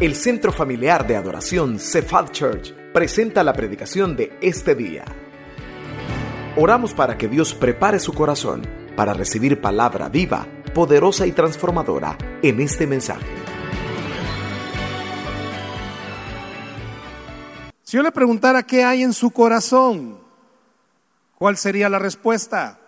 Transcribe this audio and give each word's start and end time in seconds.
El 0.00 0.14
Centro 0.14 0.52
Familiar 0.52 1.08
de 1.08 1.16
Adoración 1.16 1.80
Cephal 1.80 2.30
Church 2.30 2.72
presenta 2.92 3.42
la 3.42 3.52
predicación 3.52 4.14
de 4.14 4.38
este 4.40 4.76
día. 4.76 5.04
Oramos 6.56 6.94
para 6.94 7.18
que 7.18 7.26
Dios 7.26 7.52
prepare 7.52 7.98
su 7.98 8.12
corazón 8.12 8.62
para 8.94 9.12
recibir 9.12 9.60
palabra 9.60 10.08
viva, 10.08 10.46
poderosa 10.72 11.26
y 11.26 11.32
transformadora 11.32 12.16
en 12.44 12.60
este 12.60 12.86
mensaje. 12.86 13.26
Si 17.82 17.96
yo 17.96 18.02
le 18.04 18.12
preguntara 18.12 18.62
qué 18.62 18.84
hay 18.84 19.02
en 19.02 19.12
su 19.12 19.32
corazón, 19.32 20.20
¿cuál 21.34 21.56
sería 21.56 21.88
la 21.88 21.98
respuesta? 21.98 22.78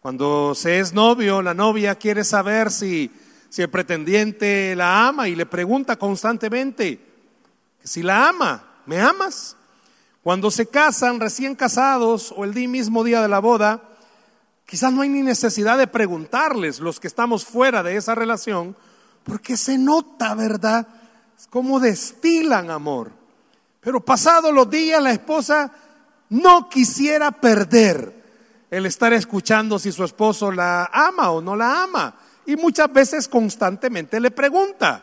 Cuando 0.00 0.54
se 0.54 0.78
es 0.78 0.94
novio, 0.94 1.42
la 1.42 1.52
novia 1.52 1.96
quiere 1.96 2.24
saber 2.24 2.70
si 2.70 3.12
si 3.54 3.62
el 3.62 3.70
pretendiente 3.70 4.74
la 4.74 5.06
ama 5.06 5.28
y 5.28 5.36
le 5.36 5.46
pregunta 5.46 5.94
constantemente 5.94 6.98
si 7.84 8.02
la 8.02 8.28
ama, 8.28 8.64
¿me 8.84 9.00
amas? 9.00 9.56
Cuando 10.24 10.50
se 10.50 10.66
casan 10.66 11.20
recién 11.20 11.54
casados 11.54 12.34
o 12.36 12.42
el 12.42 12.52
mismo 12.66 13.04
día 13.04 13.22
de 13.22 13.28
la 13.28 13.38
boda, 13.38 13.80
quizás 14.66 14.92
no 14.92 15.02
hay 15.02 15.08
ni 15.08 15.22
necesidad 15.22 15.78
de 15.78 15.86
preguntarles 15.86 16.80
los 16.80 16.98
que 16.98 17.06
estamos 17.06 17.44
fuera 17.44 17.84
de 17.84 17.94
esa 17.94 18.16
relación, 18.16 18.74
porque 19.22 19.56
se 19.56 19.78
nota, 19.78 20.34
¿verdad? 20.34 20.88
Cómo 21.48 21.78
destilan 21.78 22.72
amor. 22.72 23.12
Pero 23.78 24.04
pasados 24.04 24.52
los 24.52 24.68
días 24.68 25.00
la 25.00 25.12
esposa 25.12 25.70
no 26.28 26.68
quisiera 26.68 27.30
perder 27.30 28.20
el 28.68 28.84
estar 28.84 29.12
escuchando 29.12 29.78
si 29.78 29.92
su 29.92 30.02
esposo 30.02 30.50
la 30.50 30.90
ama 30.92 31.30
o 31.30 31.40
no 31.40 31.54
la 31.54 31.84
ama 31.84 32.16
y 32.46 32.56
muchas 32.56 32.92
veces 32.92 33.28
constantemente 33.28 34.20
le 34.20 34.30
pregunta. 34.30 35.02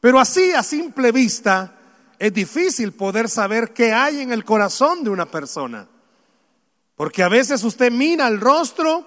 Pero 0.00 0.18
así 0.18 0.52
a 0.52 0.62
simple 0.62 1.12
vista 1.12 1.74
es 2.18 2.32
difícil 2.32 2.92
poder 2.92 3.28
saber 3.28 3.72
qué 3.72 3.92
hay 3.92 4.20
en 4.20 4.32
el 4.32 4.44
corazón 4.44 5.04
de 5.04 5.10
una 5.10 5.26
persona. 5.26 5.86
Porque 6.96 7.22
a 7.22 7.28
veces 7.28 7.64
usted 7.64 7.90
mira 7.90 8.28
el 8.28 8.40
rostro 8.40 9.06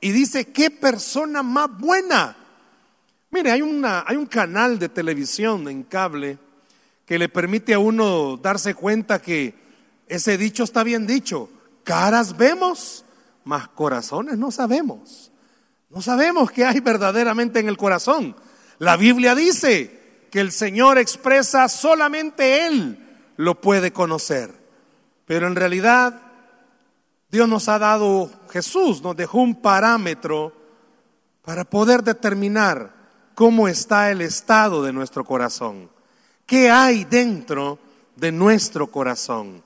y 0.00 0.12
dice, 0.12 0.52
qué 0.52 0.70
persona 0.70 1.42
más 1.42 1.68
buena. 1.76 2.36
Mire, 3.30 3.50
hay, 3.50 3.62
una, 3.62 4.04
hay 4.06 4.16
un 4.16 4.26
canal 4.26 4.78
de 4.78 4.88
televisión 4.88 5.66
en 5.68 5.82
cable 5.82 6.38
que 7.04 7.18
le 7.18 7.28
permite 7.28 7.74
a 7.74 7.80
uno 7.80 8.36
darse 8.36 8.74
cuenta 8.74 9.20
que 9.20 9.54
ese 10.06 10.38
dicho 10.38 10.62
está 10.62 10.84
bien 10.84 11.06
dicho. 11.06 11.48
Caras 11.82 12.36
vemos, 12.36 13.04
mas 13.44 13.66
corazones 13.68 14.38
no 14.38 14.50
sabemos. 14.52 15.31
No 15.92 16.00
sabemos 16.00 16.50
qué 16.50 16.64
hay 16.64 16.80
verdaderamente 16.80 17.60
en 17.60 17.68
el 17.68 17.76
corazón. 17.76 18.34
La 18.78 18.96
Biblia 18.96 19.34
dice 19.34 20.24
que 20.30 20.40
el 20.40 20.50
Señor 20.50 20.96
expresa 20.96 21.68
solamente 21.68 22.66
Él 22.66 22.98
lo 23.36 23.60
puede 23.60 23.92
conocer. 23.92 24.50
Pero 25.26 25.46
en 25.46 25.54
realidad 25.54 26.22
Dios 27.30 27.46
nos 27.46 27.68
ha 27.68 27.78
dado, 27.78 28.30
Jesús 28.50 29.02
nos 29.02 29.14
dejó 29.16 29.42
un 29.42 29.60
parámetro 29.60 30.54
para 31.42 31.64
poder 31.64 32.02
determinar 32.02 32.94
cómo 33.34 33.68
está 33.68 34.10
el 34.10 34.22
estado 34.22 34.82
de 34.82 34.94
nuestro 34.94 35.26
corazón. 35.26 35.90
¿Qué 36.46 36.70
hay 36.70 37.04
dentro 37.04 37.78
de 38.16 38.32
nuestro 38.32 38.86
corazón? 38.90 39.62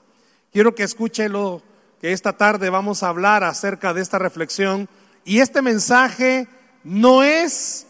Quiero 0.51 0.75
que 0.75 0.83
escuche 0.83 1.29
lo 1.29 1.61
que 2.01 2.11
esta 2.11 2.33
tarde 2.33 2.69
vamos 2.69 3.01
a 3.01 3.07
hablar 3.07 3.45
acerca 3.45 3.93
de 3.93 4.01
esta 4.01 4.19
reflexión 4.19 4.89
y 5.27 5.41
este 5.41 5.61
mensaje 5.61 6.47
no 6.85 7.21
es 7.21 7.85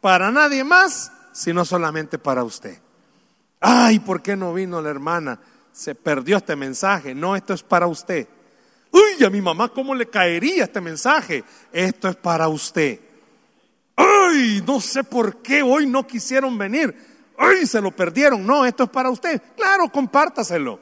para 0.00 0.30
nadie 0.30 0.62
más, 0.62 1.10
sino 1.32 1.64
solamente 1.64 2.16
para 2.16 2.44
usted. 2.44 2.78
Ay, 3.58 3.98
¿por 3.98 4.22
qué 4.22 4.36
no 4.36 4.54
vino 4.54 4.80
la 4.80 4.90
hermana? 4.90 5.40
Se 5.72 5.96
perdió 5.96 6.36
este 6.36 6.54
mensaje. 6.54 7.12
No, 7.12 7.34
esto 7.34 7.54
es 7.54 7.64
para 7.64 7.88
usted. 7.88 8.28
Uy, 8.92 9.24
a 9.24 9.30
mi 9.30 9.42
mamá, 9.42 9.68
¿cómo 9.68 9.96
le 9.96 10.06
caería 10.06 10.62
este 10.62 10.80
mensaje? 10.80 11.42
Esto 11.72 12.08
es 12.08 12.14
para 12.14 12.46
usted. 12.46 13.00
Ay, 13.96 14.62
no 14.64 14.80
sé 14.80 15.02
por 15.02 15.42
qué 15.42 15.64
hoy 15.64 15.88
no 15.88 16.06
quisieron 16.06 16.56
venir. 16.56 16.96
Ay, 17.36 17.66
se 17.66 17.80
lo 17.80 17.90
perdieron. 17.90 18.46
No, 18.46 18.64
esto 18.64 18.84
es 18.84 18.90
para 18.90 19.10
usted. 19.10 19.42
Claro, 19.56 19.90
compártaselo. 19.90 20.78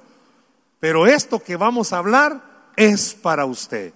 Pero 0.79 1.07
esto 1.07 1.43
que 1.43 1.57
vamos 1.57 1.95
a 1.95 1.99
hablar 1.99 2.73
es 2.77 3.15
para 3.15 3.47
usted. 3.47 3.95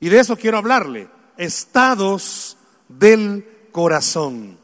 Y 0.00 0.08
de 0.08 0.20
eso 0.20 0.34
quiero 0.34 0.56
hablarle 0.56 1.17
estados 1.38 2.58
del 2.88 3.46
corazón. 3.72 4.58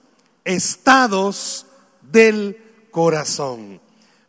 Estados 0.44 1.66
del 2.02 2.58
corazón. 2.90 3.80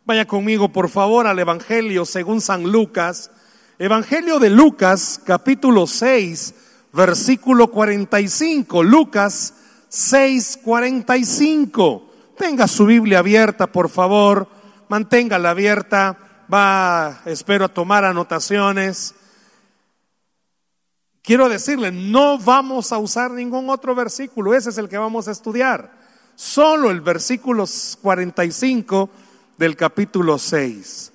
Vaya 0.06 0.24
conmigo, 0.24 0.72
por 0.72 0.88
favor, 0.88 1.26
al 1.26 1.38
Evangelio 1.38 2.06
según 2.06 2.40
San 2.40 2.62
Lucas. 2.62 3.30
Evangelio 3.78 4.38
de 4.38 4.48
Lucas, 4.48 5.20
capítulo 5.22 5.86
6, 5.86 6.54
versículo 6.92 7.70
45. 7.70 8.82
Lucas 8.84 9.54
6, 9.88 10.60
45. 10.62 12.10
Tenga 12.38 12.68
su 12.68 12.86
Biblia 12.86 13.18
abierta, 13.18 13.66
por 13.66 13.88
favor. 13.90 14.48
Manténgala 14.88 15.50
abierta. 15.50 16.44
Va, 16.52 17.22
espero, 17.26 17.64
a 17.64 17.68
tomar 17.68 18.04
anotaciones. 18.04 19.15
Quiero 21.26 21.48
decirle, 21.48 21.90
no 21.90 22.38
vamos 22.38 22.92
a 22.92 22.98
usar 22.98 23.32
ningún 23.32 23.68
otro 23.68 23.96
versículo, 23.96 24.54
ese 24.54 24.70
es 24.70 24.78
el 24.78 24.88
que 24.88 24.96
vamos 24.96 25.26
a 25.26 25.32
estudiar. 25.32 25.90
Solo 26.36 26.88
el 26.88 27.00
versículo 27.00 27.64
45 28.00 29.10
del 29.58 29.74
capítulo 29.74 30.38
6. 30.38 31.12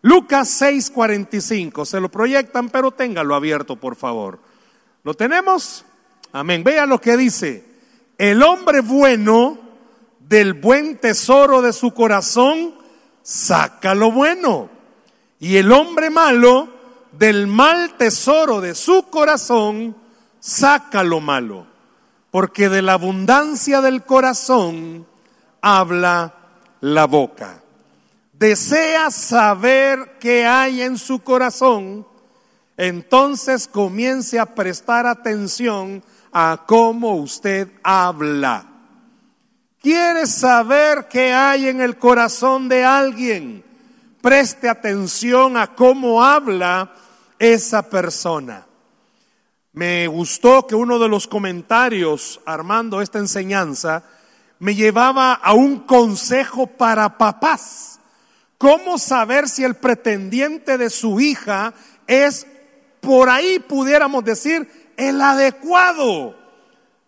Lucas 0.00 0.48
6, 0.48 0.90
45. 0.90 1.84
Se 1.84 2.00
lo 2.00 2.10
proyectan, 2.10 2.70
pero 2.70 2.90
téngalo 2.90 3.34
abierto, 3.34 3.76
por 3.76 3.96
favor. 3.96 4.38
¿Lo 5.04 5.12
tenemos? 5.12 5.84
Amén. 6.32 6.64
Vea 6.64 6.86
lo 6.86 6.98
que 6.98 7.18
dice. 7.18 7.62
El 8.16 8.42
hombre 8.42 8.80
bueno 8.80 9.58
del 10.20 10.54
buen 10.54 10.96
tesoro 10.96 11.60
de 11.60 11.74
su 11.74 11.92
corazón 11.92 12.76
saca 13.22 13.94
lo 13.94 14.10
bueno. 14.10 14.70
Y 15.38 15.58
el 15.58 15.70
hombre 15.70 16.08
malo 16.08 16.79
del 17.12 17.46
mal 17.46 17.96
tesoro 17.96 18.60
de 18.60 18.74
su 18.74 19.04
corazón, 19.10 19.96
saca 20.38 21.02
lo 21.02 21.20
malo, 21.20 21.66
porque 22.30 22.68
de 22.68 22.82
la 22.82 22.94
abundancia 22.94 23.80
del 23.80 24.04
corazón 24.04 25.06
habla 25.60 26.34
la 26.80 27.06
boca. 27.06 27.62
Desea 28.32 29.10
saber 29.10 30.16
qué 30.18 30.46
hay 30.46 30.80
en 30.82 30.96
su 30.96 31.22
corazón, 31.22 32.06
entonces 32.76 33.68
comience 33.68 34.38
a 34.38 34.54
prestar 34.54 35.06
atención 35.06 36.02
a 36.32 36.64
cómo 36.66 37.16
usted 37.16 37.68
habla. 37.82 38.66
¿Quiere 39.80 40.26
saber 40.26 41.08
qué 41.08 41.32
hay 41.32 41.68
en 41.68 41.80
el 41.80 41.98
corazón 41.98 42.68
de 42.68 42.84
alguien? 42.84 43.64
Preste 44.20 44.68
atención 44.68 45.56
a 45.56 45.74
cómo 45.74 46.22
habla 46.22 46.92
esa 47.38 47.88
persona. 47.88 48.66
Me 49.72 50.06
gustó 50.08 50.66
que 50.66 50.74
uno 50.74 50.98
de 50.98 51.08
los 51.08 51.26
comentarios 51.26 52.40
armando 52.44 53.00
esta 53.00 53.18
enseñanza 53.18 54.04
me 54.58 54.74
llevaba 54.74 55.32
a 55.32 55.54
un 55.54 55.80
consejo 55.80 56.66
para 56.66 57.16
papás. 57.16 57.98
¿Cómo 58.58 58.98
saber 58.98 59.48
si 59.48 59.64
el 59.64 59.76
pretendiente 59.76 60.76
de 60.76 60.90
su 60.90 61.18
hija 61.18 61.72
es, 62.06 62.46
por 63.00 63.30
ahí 63.30 63.58
pudiéramos 63.58 64.22
decir, 64.22 64.92
el 64.98 65.18
adecuado? 65.22 66.36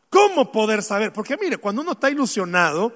¿Cómo 0.08 0.50
poder 0.50 0.82
saber? 0.82 1.12
Porque 1.12 1.36
mire, 1.36 1.58
cuando 1.58 1.82
uno 1.82 1.92
está 1.92 2.08
ilusionado, 2.08 2.94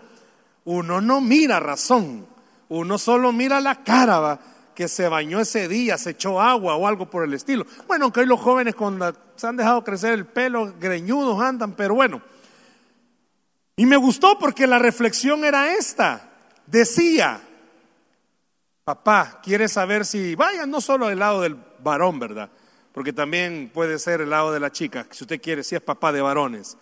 uno 0.65 1.03
no 1.03 1.21
mira 1.21 1.61
razón, 1.61 2.27
uno 2.69 2.99
solo 2.99 3.33
mira 3.33 3.61
la 3.61 3.83
cara, 3.83 4.39
que 4.75 4.89
se 4.89 5.09
bañó 5.09 5.41
ese 5.41 5.69
día, 5.69 5.97
se 5.97 6.11
echó 6.11 6.41
agua 6.41 6.77
o 6.77 6.87
algo 6.87 7.09
por 7.09 7.25
el 7.25 7.33
estilo. 7.33 7.67
Bueno, 7.87 8.05
aunque 8.05 8.21
hoy 8.21 8.27
los 8.27 8.41
jóvenes 8.41 8.75
con 8.75 9.01
se 9.35 9.47
han 9.47 9.57
dejado 9.57 9.83
crecer 9.83 10.13
el 10.13 10.27
pelo, 10.27 10.75
greñudos 10.79 11.41
andan, 11.41 11.73
pero 11.73 11.95
bueno. 11.95 12.21
Y 13.77 13.87
me 13.87 13.97
gustó 13.97 14.39
porque 14.39 14.67
la 14.67 14.79
reflexión 14.79 15.45
era 15.45 15.75
esta. 15.75 16.31
Decía, 16.67 17.41
papá, 18.85 19.41
quiere 19.43 19.69
saber 19.69 20.05
si, 20.05 20.35
vaya, 20.35 20.67
no 20.67 20.81
solo 20.81 21.09
el 21.09 21.19
lado 21.19 21.41
del 21.41 21.57
varón, 21.83 22.19
¿verdad? 22.19 22.51
Porque 22.93 23.13
también 23.13 23.71
puede 23.73 23.99
ser 23.99 24.21
el 24.21 24.31
lado 24.31 24.53
de 24.53 24.61
la 24.61 24.73
chica, 24.73 25.07
si 25.11 25.25
usted 25.25 25.41
quiere, 25.41 25.63
si 25.63 25.75
es 25.75 25.83
papá 25.83 26.13
de 26.13 26.23
varones. 26.23 26.77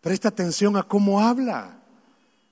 Presta 0.00 0.28
atención 0.28 0.76
a 0.76 0.82
cómo 0.82 1.20
habla. 1.20 1.78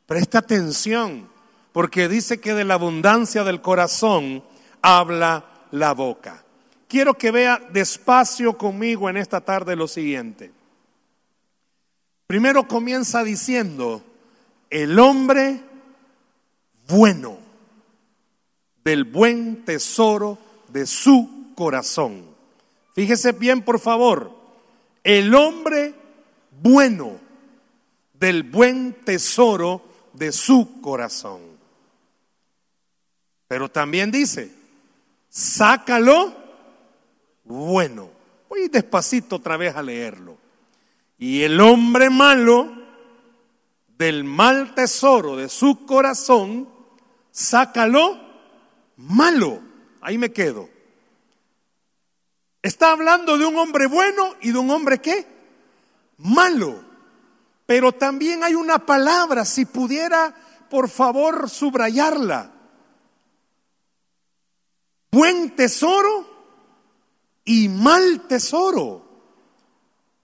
Presta 0.07 0.39
atención, 0.39 1.29
porque 1.77 2.09
dice 2.09 2.41
que 2.41 2.55
de 2.55 2.65
la 2.65 2.73
abundancia 2.73 3.45
del 3.45 3.61
corazón 3.61 4.43
habla 4.81 5.45
la 5.73 5.93
boca. 5.93 6.43
Quiero 6.89 7.13
que 7.13 7.31
vea 7.31 7.61
despacio 7.71 8.57
conmigo 8.57 9.11
en 9.11 9.19
esta 9.19 9.43
tarde 9.43 9.77
lo 9.77 9.87
siguiente. 9.87 10.53
Primero 12.27 12.67
comienza 12.67 13.23
diciendo, 13.23 14.03
el 14.71 14.99
hombre 14.99 15.61
bueno, 16.89 17.37
del 18.83 19.05
buen 19.05 19.63
tesoro 19.67 20.39
de 20.69 20.87
su 20.87 21.53
corazón. 21.55 22.25
Fíjese 22.95 23.33
bien, 23.33 23.61
por 23.61 23.81
favor, 23.81 24.35
el 25.05 25.35
hombre 25.35 25.95
bueno, 26.63 27.21
del 28.15 28.45
buen 28.45 28.95
tesoro 29.05 29.83
de 30.15 30.33
su 30.33 30.81
corazón. 30.81 31.46
Pero 33.49 33.71
también 33.71 34.11
dice, 34.11 34.53
sácalo 35.29 36.35
bueno. 37.45 38.11
Voy 38.49 38.69
despacito 38.69 39.37
otra 39.37 39.57
vez 39.57 39.75
a 39.77 39.83
leerlo. 39.83 40.37
Y 41.19 41.43
el 41.43 41.61
hombre 41.61 42.11
malo, 42.11 42.71
del 43.97 44.25
mal 44.25 44.75
tesoro 44.75 45.37
de 45.37 45.49
su 45.49 45.87
corazón, 45.87 46.69
sácalo 47.31 48.21
malo. 48.97 49.61
Ahí 50.01 50.19
me 50.19 50.33
quedo. 50.33 50.69
Está 52.63 52.93
hablando 52.93 53.39
de 53.39 53.47
un 53.47 53.57
hombre 53.57 53.87
bueno 53.87 54.35
y 54.41 54.53
de 54.53 54.59
un 54.59 54.71
hombre 54.71 55.01
qué? 55.01 55.27
Malo. 56.19 56.85
Pero 57.65 57.93
también 57.93 58.45
hay 58.45 58.55
una 58.55 58.85
palabra, 58.85 59.45
si 59.45 59.65
pudiera, 59.65 60.35
por 60.69 60.89
favor, 60.89 61.49
subrayarla. 61.49 62.53
Buen 65.11 65.57
tesoro 65.57 66.27
y 67.45 67.69
mal 67.69 68.27
tesoro. 68.29 69.03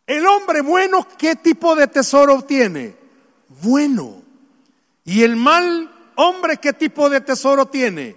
El 0.06 0.26
hombre 0.26 0.60
bueno, 0.60 1.06
¿qué 1.16 1.36
tipo 1.36 1.74
de 1.74 1.86
tesoro 1.86 2.42
tiene? 2.42 2.96
Bueno. 3.62 4.22
Y 5.04 5.22
el 5.22 5.36
mal 5.36 5.90
hombre, 6.16 6.58
¿qué 6.58 6.72
tipo 6.72 7.08
de 7.08 7.20
tesoro 7.20 7.66
tiene? 7.66 8.16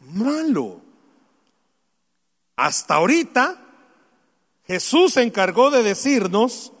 Malo. 0.00 0.80
Hasta 2.56 2.94
ahorita, 2.94 3.58
Jesús 4.66 5.14
se 5.14 5.22
encargó 5.22 5.70
de 5.70 5.82
decirnos 5.82 6.72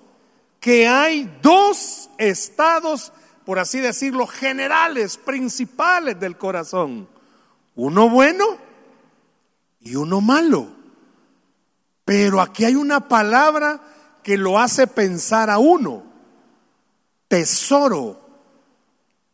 que 0.60 0.86
hay 0.86 1.38
dos 1.42 2.08
estados, 2.18 3.12
por 3.44 3.58
así 3.58 3.80
decirlo, 3.80 4.26
generales, 4.26 5.16
principales 5.16 6.20
del 6.20 6.38
corazón. 6.38 7.08
Uno 7.74 8.08
bueno 8.08 8.44
y 9.82 9.96
uno 9.96 10.20
malo. 10.20 10.68
Pero 12.04 12.40
aquí 12.40 12.64
hay 12.64 12.74
una 12.74 13.08
palabra 13.08 13.80
que 14.22 14.36
lo 14.36 14.58
hace 14.58 14.86
pensar 14.86 15.50
a 15.50 15.58
uno. 15.58 16.04
Tesoro. 17.28 18.20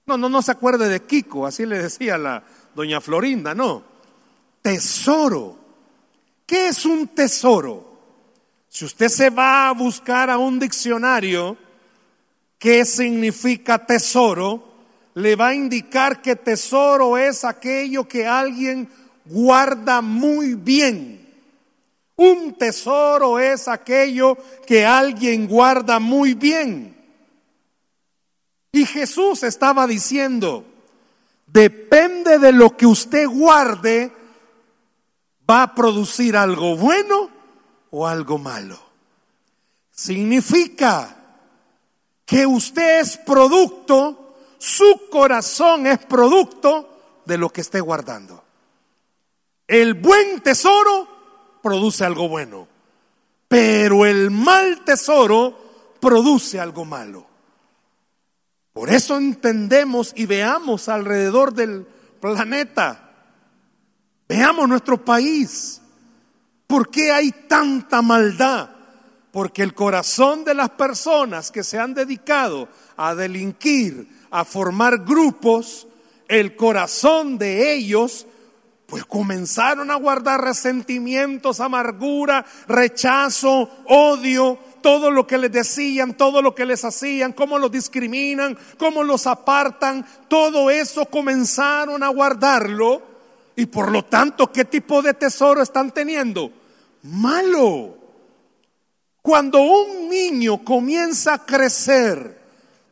No, 0.07 0.17
no, 0.17 0.29
no 0.29 0.43
se 0.43 0.53
acuerde 0.53 0.89
de 0.89 1.03
Kiko, 1.03 1.47
así 1.47 1.67
le 1.67 1.83
decía 1.83 2.17
la 2.17 2.43
doña 2.75 3.01
Florinda, 3.01 3.55
no. 3.55 3.83
Tesoro. 4.63 5.59
¿Qué 6.47 6.69
es 6.69 6.87
un 6.87 7.09
tesoro? 7.09 7.89
Si 8.69 8.85
usted 8.85 9.09
se 9.09 9.31
va 9.31 9.69
a 9.69 9.73
buscar 9.73 10.31
a 10.31 10.39
un 10.39 10.59
diccionario, 10.59 11.57
¿qué 12.59 12.85
significa 12.85 13.85
tesoro? 13.85 14.67
Le 15.15 15.37
va 15.37 15.49
a 15.49 15.55
indicar 15.55 16.23
que 16.23 16.37
tesoro 16.37 17.19
es 17.19 17.45
aquello 17.45 18.07
que 18.07 18.27
alguien 18.27 18.89
guarda 19.29 20.01
muy 20.01 20.55
bien. 20.55 21.19
Un 22.17 22.55
tesoro 22.55 23.39
es 23.39 23.69
aquello 23.69 24.37
que 24.67 24.85
alguien 24.85 25.47
guarda 25.47 26.01
muy 26.01 26.35
bien. 26.35 26.97
Y 28.73 28.85
Jesús 28.85 29.43
estaba 29.45 29.87
diciendo, 29.87 30.65
depende 31.47 32.39
de 32.39 32.53
lo 32.53 32.77
que 32.77 32.87
usted 32.87 33.27
guarde, 33.29 34.13
va 35.49 35.63
a 35.63 35.75
producir 35.75 36.37
algo 36.37 36.77
bueno 36.77 37.31
o 37.91 38.07
algo 38.07 38.39
malo. 38.39 38.79
Significa 39.91 41.17
que 42.27 42.47
usted 42.47 43.01
es 43.01 43.17
producto, 43.17 44.37
su 44.59 45.09
corazón 45.11 45.87
es 45.87 45.99
producto 46.01 47.23
de 47.25 47.39
lo 47.39 47.49
que 47.51 47.63
esté 47.63 47.81
guardando. 47.81 48.48
El 49.69 49.95
buen 49.95 50.41
tesoro 50.41 51.07
produce 51.63 52.05
algo 52.05 52.29
bueno, 52.29 52.67
pero 53.47 54.05
el 54.05 54.33
mal 54.33 54.83
tesoro 54.85 55.97
produce 56.01 56.59
algo 56.59 56.85
malo. 56.85 57.25
Por 58.73 58.91
eso 58.91 59.17
entendemos 59.17 60.13
y 60.17 60.27
veamos 60.27 60.89
alrededor 60.89 61.55
del 61.55 61.87
planeta, 62.21 63.13
veamos 64.27 64.69
nuestro 64.69 65.05
país, 65.05 65.81
¿Por 66.69 66.91
qué 66.91 67.11
hay 67.11 67.33
tanta 67.49 68.03
maldad? 68.03 68.69
Porque 69.33 69.63
el 69.63 69.75
corazón 69.75 70.45
de 70.45 70.53
las 70.53 70.69
personas 70.71 71.51
que 71.51 71.65
se 71.65 71.79
han 71.79 71.95
dedicado 71.95 72.69
a 72.95 73.15
delinquir, 73.15 74.07
a 74.31 74.45
formar 74.45 74.99
grupos, 74.99 75.87
el 76.29 76.57
corazón 76.57 77.39
de 77.39 77.73
ellos, 77.73 78.27
pues 78.89 79.05
comenzaron 79.05 79.91
a 79.91 79.97
guardar 79.97 80.43
resentimientos, 80.43 81.61
amargura, 81.61 82.45
rechazo, 82.67 83.71
odio, 83.87 84.59
todo 84.83 85.11
lo 85.11 85.27
que 85.27 85.39
les 85.39 85.53
decían, 85.53 86.15
todo 86.15 86.43
lo 86.43 86.55
que 86.55 86.65
les 86.65 86.85
hacían, 86.85 87.33
cómo 87.33 87.59
los 87.59 87.71
discriminan, 87.71 88.59
cómo 88.79 89.05
los 89.05 89.27
apartan, 89.27 90.05
todo 90.27 90.71
eso 90.71 91.07
comenzaron 91.07 92.03
a 92.03 92.09
guardarlo 92.09 93.03
y 93.55 93.67
por 93.67 93.93
lo 93.93 94.05
tanto, 94.05 94.51
¿qué 94.51 94.65
tipo 94.65 95.03
de 95.03 95.15
tesoro 95.15 95.63
están 95.63 95.91
teniendo? 95.91 96.53
malo. 97.03 97.97
Cuando 99.23 99.61
un 99.61 100.09
niño 100.09 100.65
comienza 100.65 101.35
a 101.35 101.45
crecer 101.45 102.39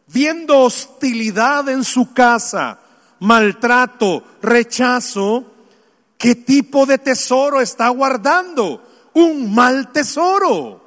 viendo 0.07 0.61
hostilidad 0.61 1.69
en 1.69 1.83
su 1.83 2.13
casa, 2.13 2.79
maltrato, 3.21 4.23
rechazo, 4.43 5.53
¿qué 6.19 6.35
tipo 6.35 6.87
de 6.87 6.99
tesoro 6.99 7.61
está 7.61 7.89
guardando? 7.89 8.83
Un 9.15 9.55
mal 9.55 9.93
tesoro. 9.93 10.85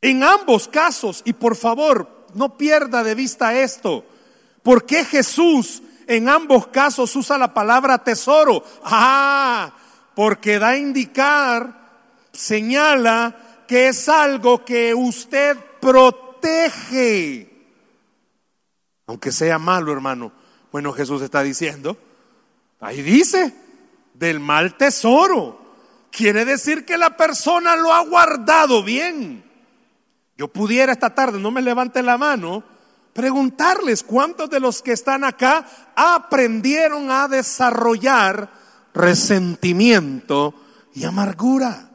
En 0.00 0.22
ambos 0.22 0.68
casos, 0.68 1.22
y 1.24 1.32
por 1.32 1.56
favor, 1.56 2.26
no 2.34 2.56
pierda 2.56 3.02
de 3.02 3.14
vista 3.14 3.54
esto, 3.54 4.04
¿por 4.62 4.84
qué 4.84 5.04
Jesús 5.04 5.82
en 6.06 6.28
ambos 6.28 6.68
casos 6.68 7.16
usa 7.16 7.38
la 7.38 7.52
palabra 7.52 8.04
tesoro? 8.04 8.62
Ah, 8.84 9.74
porque 10.14 10.58
da 10.58 10.68
a 10.68 10.76
indicar, 10.76 12.04
señala 12.32 13.64
que 13.66 13.88
es 13.88 14.08
algo 14.08 14.64
que 14.64 14.94
usted 14.94 15.56
protege. 15.80 17.50
Aunque 19.06 19.32
sea 19.32 19.58
malo, 19.58 19.92
hermano. 19.92 20.32
Bueno, 20.72 20.92
Jesús 20.92 21.22
está 21.22 21.42
diciendo, 21.42 21.96
ahí 22.80 23.02
dice, 23.02 23.54
del 24.18 24.40
mal 24.40 24.76
tesoro. 24.76 25.60
Quiere 26.10 26.44
decir 26.44 26.84
que 26.84 26.96
la 26.96 27.16
persona 27.16 27.76
lo 27.76 27.92
ha 27.92 28.00
guardado 28.00 28.82
bien. 28.82 29.44
Yo 30.36 30.48
pudiera 30.48 30.92
esta 30.92 31.14
tarde, 31.14 31.38
no 31.38 31.50
me 31.50 31.62
levante 31.62 32.02
la 32.02 32.18
mano, 32.18 32.62
preguntarles 33.12 34.02
cuántos 34.02 34.50
de 34.50 34.60
los 34.60 34.82
que 34.82 34.92
están 34.92 35.24
acá 35.24 35.66
aprendieron 35.94 37.10
a 37.10 37.28
desarrollar 37.28 38.50
resentimiento 38.94 40.54
y 40.94 41.04
amargura. 41.04 41.90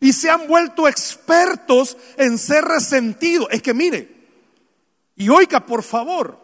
Y 0.00 0.12
se 0.12 0.30
han 0.30 0.46
vuelto 0.46 0.86
expertos 0.86 1.96
en 2.16 2.38
ser 2.38 2.64
resentidos. 2.64 3.48
Es 3.50 3.62
que 3.62 3.72
mire, 3.72 4.14
y 5.16 5.28
oiga 5.28 5.64
por 5.64 5.82
favor, 5.82 6.38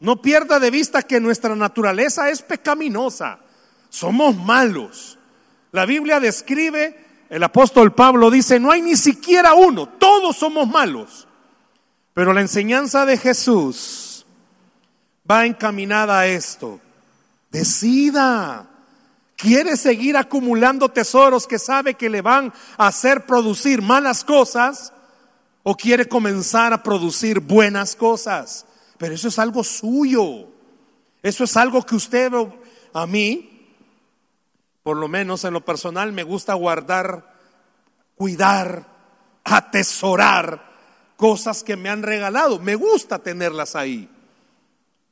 no 0.00 0.20
pierda 0.20 0.58
de 0.58 0.70
vista 0.70 1.02
que 1.02 1.20
nuestra 1.20 1.54
naturaleza 1.54 2.28
es 2.30 2.42
pecaminosa. 2.42 3.40
Somos 3.88 4.36
malos. 4.36 5.18
La 5.72 5.86
Biblia 5.86 6.20
describe, 6.20 7.26
el 7.28 7.42
apóstol 7.42 7.94
Pablo 7.94 8.30
dice, 8.30 8.60
no 8.60 8.70
hay 8.70 8.82
ni 8.82 8.96
siquiera 8.96 9.54
uno, 9.54 9.88
todos 9.88 10.36
somos 10.36 10.68
malos. 10.68 11.26
Pero 12.14 12.32
la 12.32 12.40
enseñanza 12.40 13.04
de 13.04 13.18
Jesús 13.18 14.24
va 15.30 15.44
encaminada 15.44 16.20
a 16.20 16.26
esto. 16.26 16.80
Decida 17.50 18.68
quiere 19.36 19.76
seguir 19.76 20.16
acumulando 20.16 20.88
tesoros 20.88 21.46
que 21.46 21.58
sabe 21.58 21.94
que 21.94 22.08
le 22.08 22.22
van 22.22 22.52
a 22.78 22.86
hacer 22.86 23.26
producir 23.26 23.82
malas 23.82 24.24
cosas 24.24 24.92
o 25.62 25.76
quiere 25.76 26.08
comenzar 26.08 26.72
a 26.72 26.82
producir 26.82 27.40
buenas 27.40 27.94
cosas. 27.94 28.66
Pero 28.98 29.14
eso 29.14 29.28
es 29.28 29.38
algo 29.38 29.62
suyo. 29.62 30.48
Eso 31.22 31.44
es 31.44 31.56
algo 31.56 31.82
que 31.82 31.96
usted, 31.96 32.32
a 32.92 33.06
mí, 33.06 33.55
por 34.86 34.98
lo 34.98 35.08
menos 35.08 35.42
en 35.42 35.52
lo 35.52 35.64
personal, 35.64 36.12
me 36.12 36.22
gusta 36.22 36.54
guardar, 36.54 37.34
cuidar, 38.14 38.86
atesorar 39.42 40.62
cosas 41.16 41.64
que 41.64 41.74
me 41.76 41.88
han 41.88 42.04
regalado. 42.04 42.60
Me 42.60 42.76
gusta 42.76 43.18
tenerlas 43.18 43.74
ahí. 43.74 44.08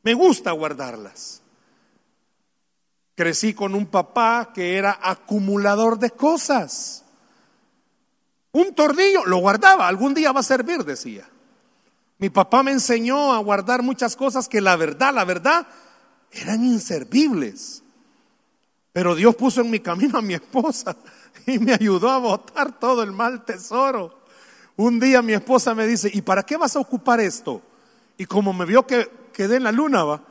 Me 0.05 0.15
gusta 0.15 0.53
guardarlas. 0.53 1.43
Crecí 3.17 3.53
con 3.53 3.75
un 3.75 3.87
papá 3.87 4.53
que 4.55 4.79
era 4.79 4.97
acumulador 5.03 5.99
de 5.99 6.13
cosas. 6.13 7.03
Un 8.53 8.77
tornillo 8.77 9.25
lo 9.27 9.39
guardaba, 9.39 9.89
algún 9.89 10.15
día 10.15 10.31
va 10.31 10.39
a 10.39 10.45
servir, 10.45 10.85
decía. 10.85 11.29
Mi 12.19 12.31
papá 12.31 12.63
me 12.63 12.71
enseñó 12.71 13.33
a 13.33 13.39
guardar 13.39 13.83
muchas 13.83 14.15
cosas 14.15 14.49
que 14.49 14.61
la 14.61 14.77
verdad, 14.77 15.13
la 15.13 15.25
verdad, 15.25 15.67
eran 16.31 16.65
inservibles. 16.65 17.84
Pero 18.95 19.17
Dios 19.17 19.35
puso 19.35 19.61
en 19.61 19.71
mi 19.71 19.81
camino 19.81 20.19
a 20.19 20.23
mi 20.23 20.35
esposa 20.35 20.97
y 21.47 21.59
me 21.59 21.75
ayudó 21.75 22.09
a 22.11 22.19
botar 22.19 22.79
todo 22.79 23.03
el 23.03 23.11
mal 23.11 23.45
tesoro. 23.45 24.21
Un 24.77 25.01
día 25.01 25.21
mi 25.21 25.33
esposa 25.33 25.75
me 25.75 25.85
dice, 25.85 26.09
¿y 26.15 26.23
para 26.23 26.45
qué 26.45 26.57
vas 26.57 26.77
a 26.77 26.79
ocupar 26.79 27.19
esto? 27.19 27.61
Y 28.17 28.25
como 28.25 28.53
me 28.53 28.65
vio 28.65 28.87
que 28.87 29.11
quedé 29.33 29.57
en 29.57 29.65
la 29.65 29.73
luna, 29.73 30.05
va, 30.05 30.23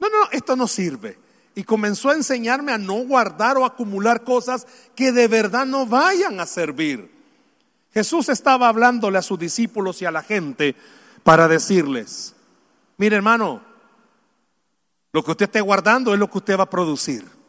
no, 0.00 0.08
no, 0.08 0.30
esto 0.32 0.56
no 0.56 0.66
sirve. 0.66 1.16
Y 1.54 1.62
comenzó 1.62 2.10
a 2.10 2.14
enseñarme 2.14 2.72
a 2.72 2.78
no 2.78 2.94
guardar 3.04 3.56
o 3.56 3.64
acumular 3.64 4.24
cosas 4.24 4.66
que 4.96 5.12
de 5.12 5.28
verdad 5.28 5.64
no 5.64 5.86
vayan 5.86 6.40
a 6.40 6.46
servir. 6.46 7.08
Jesús 7.94 8.28
estaba 8.30 8.66
hablándole 8.66 9.18
a 9.18 9.22
sus 9.22 9.38
discípulos 9.38 10.02
y 10.02 10.06
a 10.06 10.10
la 10.10 10.24
gente 10.24 10.74
para 11.22 11.46
decirles, 11.46 12.34
mire 12.96 13.14
hermano, 13.14 13.62
lo 15.12 15.22
que 15.22 15.30
usted 15.30 15.44
esté 15.44 15.60
guardando 15.60 16.12
es 16.12 16.18
lo 16.18 16.28
que 16.28 16.38
usted 16.38 16.58
va 16.58 16.64
a 16.64 16.70
producir. 16.70 17.41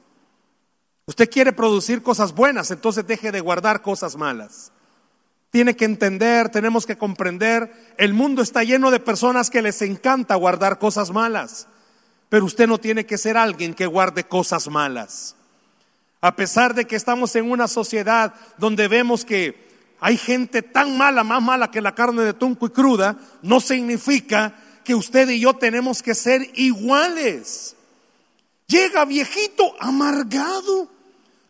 Usted 1.06 1.30
quiere 1.30 1.52
producir 1.52 2.02
cosas 2.02 2.34
buenas, 2.34 2.72
entonces 2.72 3.06
deje 3.06 3.32
de 3.32 3.42
guardar 3.42 3.82
cosas 3.82 4.16
malas. 4.16 4.72
Tiene 5.52 5.76
que 5.76 5.86
entender, 5.86 6.50
tenemos 6.50 6.86
que 6.86 6.98
comprender, 6.98 7.94
el 7.98 8.14
mundo 8.14 8.42
está 8.42 8.64
lleno 8.64 8.90
de 8.90 9.00
personas 9.00 9.50
que 9.50 9.62
les 9.62 9.82
encanta 9.82 10.36
guardar 10.36 10.80
cosas 10.80 11.12
malas, 11.12 11.68
pero 12.30 12.46
usted 12.46 12.68
no 12.68 12.80
tiene 12.80 13.06
que 13.06 13.18
ser 13.18 13.38
alguien 13.38 13.74
que 13.74 13.86
guarde 13.86 14.24
cosas 14.24 14.68
malas. 14.68 15.36
A 16.22 16.36
pesar 16.36 16.74
de 16.74 16.86
que 16.86 16.96
estamos 16.96 17.36
en 17.36 17.52
una 17.52 17.68
sociedad 17.68 18.34
donde 18.58 18.88
vemos 18.88 19.26
que 19.26 19.68
hay 20.00 20.18
gente 20.18 20.62
tan 20.62 20.98
mala, 20.98 21.24
más 21.24 21.42
mala 21.42 21.70
que 21.70 21.82
la 21.82 21.94
carne 21.94 22.24
de 22.24 22.34
tunco 22.34 22.66
y 22.66 22.70
cruda, 22.70 23.18
no 23.42 23.60
significa 23.60 24.56
que 24.84 24.96
usted 24.96 25.30
y 25.30 25.42
yo 25.42 25.54
tenemos 25.54 26.02
que 26.02 26.16
ser 26.16 26.50
iguales. 26.56 27.76
Llega 28.74 29.06
viejito 29.06 29.76
amargado, 29.80 30.88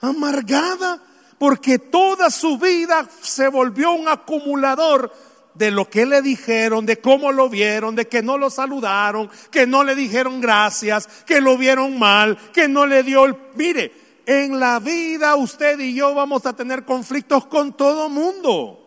amargada, 0.02 1.02
porque 1.38 1.80
toda 1.80 2.30
su 2.30 2.58
vida 2.58 3.08
se 3.22 3.48
volvió 3.48 3.94
un 3.94 4.10
acumulador 4.10 5.10
de 5.54 5.72
lo 5.72 5.90
que 5.90 6.06
le 6.06 6.22
dijeron, 6.22 6.86
de 6.86 7.00
cómo 7.00 7.32
lo 7.32 7.48
vieron, 7.48 7.96
de 7.96 8.10
que 8.10 8.22
no 8.22 8.38
lo 8.38 8.50
saludaron, 8.50 9.30
que 9.52 9.66
no 9.66 9.86
le 9.86 9.96
dijeron 9.96 10.42
gracias, 10.42 11.08
que 11.26 11.40
lo 11.40 11.58
vieron 11.58 11.98
mal, 11.98 12.38
que 12.52 12.68
no 12.68 12.86
le 12.86 13.04
dio 13.04 13.24
el... 13.24 13.38
Mire, 13.56 13.94
en 14.26 14.60
la 14.60 14.80
vida 14.80 15.36
usted 15.36 15.80
y 15.80 15.94
yo 15.94 16.14
vamos 16.14 16.46
a 16.46 16.52
tener 16.52 16.84
conflictos 16.84 17.46
con 17.46 17.72
todo 17.72 18.10
mundo. 18.10 18.86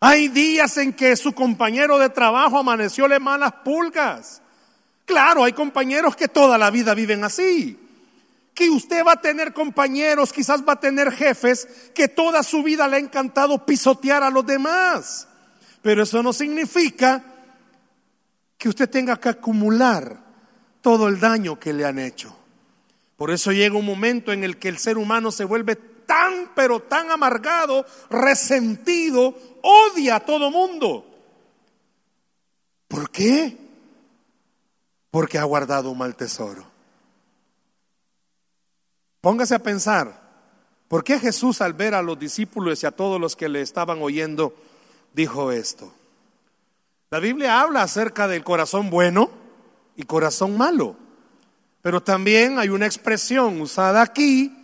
Hay 0.00 0.28
días 0.28 0.76
en 0.76 0.92
que 0.92 1.16
su 1.16 1.32
compañero 1.32 1.98
de 1.98 2.10
trabajo 2.10 2.58
amaneció 2.58 3.08
le 3.08 3.18
malas 3.18 3.52
pulgas. 3.64 4.42
Claro, 5.08 5.42
hay 5.42 5.54
compañeros 5.54 6.14
que 6.14 6.28
toda 6.28 6.56
la 6.56 6.70
vida 6.70 6.94
viven 6.94 7.24
así 7.24 7.88
que 8.58 8.68
usted 8.70 9.04
va 9.06 9.12
a 9.12 9.20
tener 9.20 9.52
compañeros, 9.52 10.32
quizás 10.32 10.64
va 10.68 10.72
a 10.72 10.80
tener 10.80 11.12
jefes 11.12 11.92
que 11.94 12.08
toda 12.08 12.42
su 12.42 12.64
vida 12.64 12.88
le 12.88 12.96
ha 12.96 12.98
encantado 12.98 13.64
pisotear 13.64 14.24
a 14.24 14.30
los 14.30 14.44
demás. 14.44 15.28
Pero 15.80 16.02
eso 16.02 16.24
no 16.24 16.32
significa 16.32 17.22
que 18.58 18.68
usted 18.68 18.90
tenga 18.90 19.20
que 19.20 19.28
acumular 19.28 20.24
todo 20.80 21.06
el 21.06 21.20
daño 21.20 21.60
que 21.60 21.72
le 21.72 21.84
han 21.84 22.00
hecho. 22.00 22.36
Por 23.16 23.30
eso 23.30 23.52
llega 23.52 23.78
un 23.78 23.86
momento 23.86 24.32
en 24.32 24.42
el 24.42 24.56
que 24.56 24.68
el 24.68 24.78
ser 24.78 24.98
humano 24.98 25.30
se 25.30 25.44
vuelve 25.44 25.76
tan, 25.76 26.50
pero 26.56 26.80
tan 26.80 27.12
amargado, 27.12 27.86
resentido, 28.10 29.38
odia 29.62 30.16
a 30.16 30.20
todo 30.26 30.50
mundo. 30.50 31.06
¿Por 32.88 33.08
qué? 33.12 33.67
Porque 35.10 35.38
ha 35.38 35.44
guardado 35.44 35.90
un 35.90 35.98
mal 35.98 36.16
tesoro. 36.16 36.64
Póngase 39.20 39.54
a 39.54 39.58
pensar, 39.58 40.20
¿por 40.86 41.02
qué 41.02 41.18
Jesús 41.18 41.60
al 41.60 41.72
ver 41.72 41.94
a 41.94 42.02
los 42.02 42.18
discípulos 42.18 42.82
y 42.82 42.86
a 42.86 42.92
todos 42.92 43.20
los 43.20 43.34
que 43.34 43.48
le 43.48 43.62
estaban 43.62 44.00
oyendo 44.00 44.54
dijo 45.14 45.50
esto? 45.50 45.92
La 47.10 47.18
Biblia 47.18 47.60
habla 47.60 47.82
acerca 47.82 48.28
del 48.28 48.44
corazón 48.44 48.90
bueno 48.90 49.30
y 49.96 50.04
corazón 50.04 50.56
malo, 50.56 50.94
pero 51.82 52.02
también 52.02 52.58
hay 52.58 52.68
una 52.68 52.86
expresión 52.86 53.60
usada 53.60 54.02
aquí 54.02 54.54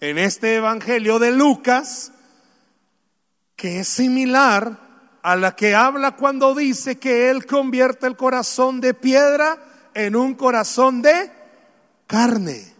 en 0.00 0.16
este 0.16 0.56
Evangelio 0.56 1.18
de 1.18 1.32
Lucas 1.32 2.12
que 3.56 3.80
es 3.80 3.88
similar 3.88 4.78
a 5.22 5.34
la 5.34 5.56
que 5.56 5.74
habla 5.74 6.12
cuando 6.12 6.54
dice 6.54 6.98
que 6.98 7.28
Él 7.28 7.44
convierte 7.44 8.06
el 8.06 8.16
corazón 8.16 8.80
de 8.80 8.94
piedra 8.94 9.58
en 9.98 10.14
un 10.14 10.34
corazón 10.34 11.02
de 11.02 11.30
carne. 12.06 12.72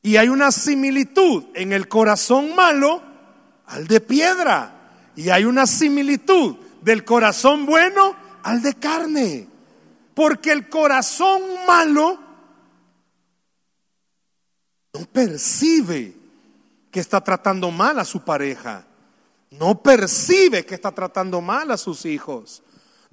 Y 0.00 0.16
hay 0.16 0.28
una 0.28 0.52
similitud 0.52 1.46
en 1.54 1.72
el 1.72 1.88
corazón 1.88 2.54
malo 2.54 3.02
al 3.66 3.88
de 3.88 4.00
piedra. 4.00 5.10
Y 5.16 5.30
hay 5.30 5.44
una 5.44 5.66
similitud 5.66 6.56
del 6.82 7.04
corazón 7.04 7.66
bueno 7.66 8.14
al 8.44 8.62
de 8.62 8.74
carne. 8.74 9.48
Porque 10.14 10.52
el 10.52 10.68
corazón 10.68 11.42
malo 11.66 12.20
no 14.92 15.00
percibe 15.06 16.14
que 16.92 17.00
está 17.00 17.20
tratando 17.22 17.72
mal 17.72 17.98
a 17.98 18.04
su 18.04 18.20
pareja. 18.24 18.86
No 19.50 19.82
percibe 19.82 20.64
que 20.64 20.76
está 20.76 20.92
tratando 20.92 21.40
mal 21.40 21.72
a 21.72 21.76
sus 21.76 22.04
hijos. 22.04 22.62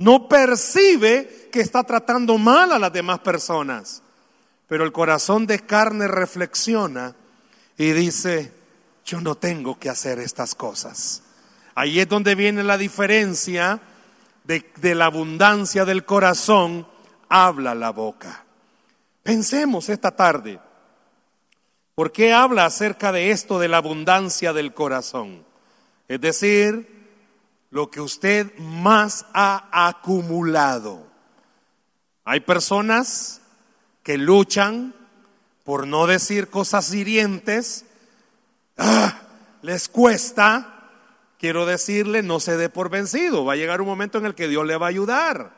No 0.01 0.27
percibe 0.27 1.49
que 1.51 1.61
está 1.61 1.83
tratando 1.83 2.39
mal 2.39 2.71
a 2.71 2.79
las 2.79 2.91
demás 2.91 3.19
personas. 3.19 4.01
Pero 4.67 4.83
el 4.83 4.91
corazón 4.91 5.45
de 5.45 5.59
carne 5.59 6.07
reflexiona 6.07 7.13
y 7.77 7.91
dice, 7.91 8.51
yo 9.05 9.21
no 9.21 9.35
tengo 9.35 9.77
que 9.77 9.89
hacer 9.89 10.17
estas 10.17 10.55
cosas. 10.55 11.21
Ahí 11.75 11.99
es 11.99 12.09
donde 12.09 12.33
viene 12.33 12.63
la 12.63 12.79
diferencia 12.79 13.79
de, 14.43 14.95
la 14.95 15.05
abundancia 15.05 15.85
del 15.85 16.03
corazón, 16.03 16.87
habla 17.29 17.75
la 17.75 17.91
boca. 17.91 18.43
Pensemos 19.21 19.87
esta 19.87 20.15
tarde, 20.15 20.59
¿por 21.93 22.11
qué 22.11 22.33
habla 22.33 22.65
acerca 22.65 23.11
de 23.11 23.29
esto 23.29 23.59
de 23.59 23.67
la 23.67 23.77
abundancia 23.77 24.51
del 24.51 24.73
corazón? 24.73 25.45
Es 26.07 26.19
decir, 26.19 27.00
lo 27.71 27.89
que 27.89 28.01
usted 28.01 28.55
más 28.59 29.25
ha 29.33 29.87
acumulado. 29.87 31.07
Hay 32.23 32.41
personas 32.41 33.41
que 34.03 34.17
luchan 34.17 34.93
por 35.63 35.87
no 35.87 36.07
decir 36.07 36.49
cosas 36.49 36.93
hirientes, 36.93 37.85
ah, 38.77 39.21
les 39.61 39.87
cuesta, 39.87 40.89
quiero 41.39 41.65
decirle, 41.65 42.23
no 42.23 42.39
se 42.39 42.57
dé 42.57 42.69
por 42.69 42.89
vencido, 42.89 43.45
va 43.45 43.53
a 43.53 43.57
llegar 43.57 43.81
un 43.81 43.87
momento 43.87 44.17
en 44.17 44.25
el 44.25 44.35
que 44.35 44.47
Dios 44.47 44.65
le 44.65 44.77
va 44.77 44.87
a 44.87 44.89
ayudar. 44.89 45.53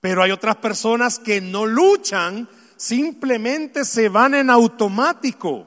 Pero 0.00 0.22
hay 0.22 0.30
otras 0.30 0.56
personas 0.56 1.18
que 1.18 1.40
no 1.40 1.66
luchan, 1.66 2.48
simplemente 2.76 3.84
se 3.84 4.08
van 4.08 4.34
en 4.34 4.50
automático. 4.50 5.66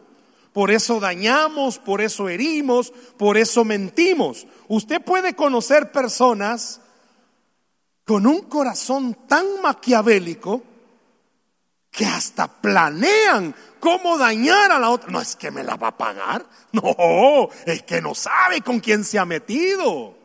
Por 0.52 0.72
eso 0.72 1.00
dañamos, 1.00 1.78
por 1.78 2.02
eso 2.02 2.30
herimos, 2.30 2.92
por 3.18 3.38
eso 3.38 3.64
mentimos. 3.64 4.48
Usted 4.68 5.02
puede 5.02 5.36
conocer 5.36 5.92
personas 5.92 6.82
con 8.06 8.26
un 8.26 8.42
corazón 8.42 9.14
tan 9.28 9.62
maquiavélico 9.62 10.64
que 11.92 12.06
hasta 12.06 12.48
planean 12.48 13.56
cómo 13.80 14.18
dañar 14.18 14.72
a 14.72 14.80
la 14.80 14.90
otra. 14.90 15.10
No 15.10 15.22
es 15.22 15.36
que 15.36 15.52
me 15.52 15.64
la 15.64 15.76
va 15.76 15.90
a 15.90 15.98
pagar, 15.98 16.46
no, 16.72 17.50
es 17.66 17.84
que 17.84 18.02
no 18.02 18.14
sabe 18.14 18.62
con 18.62 18.80
quién 18.80 19.04
se 19.04 19.20
ha 19.20 19.26
metido. 19.26 20.16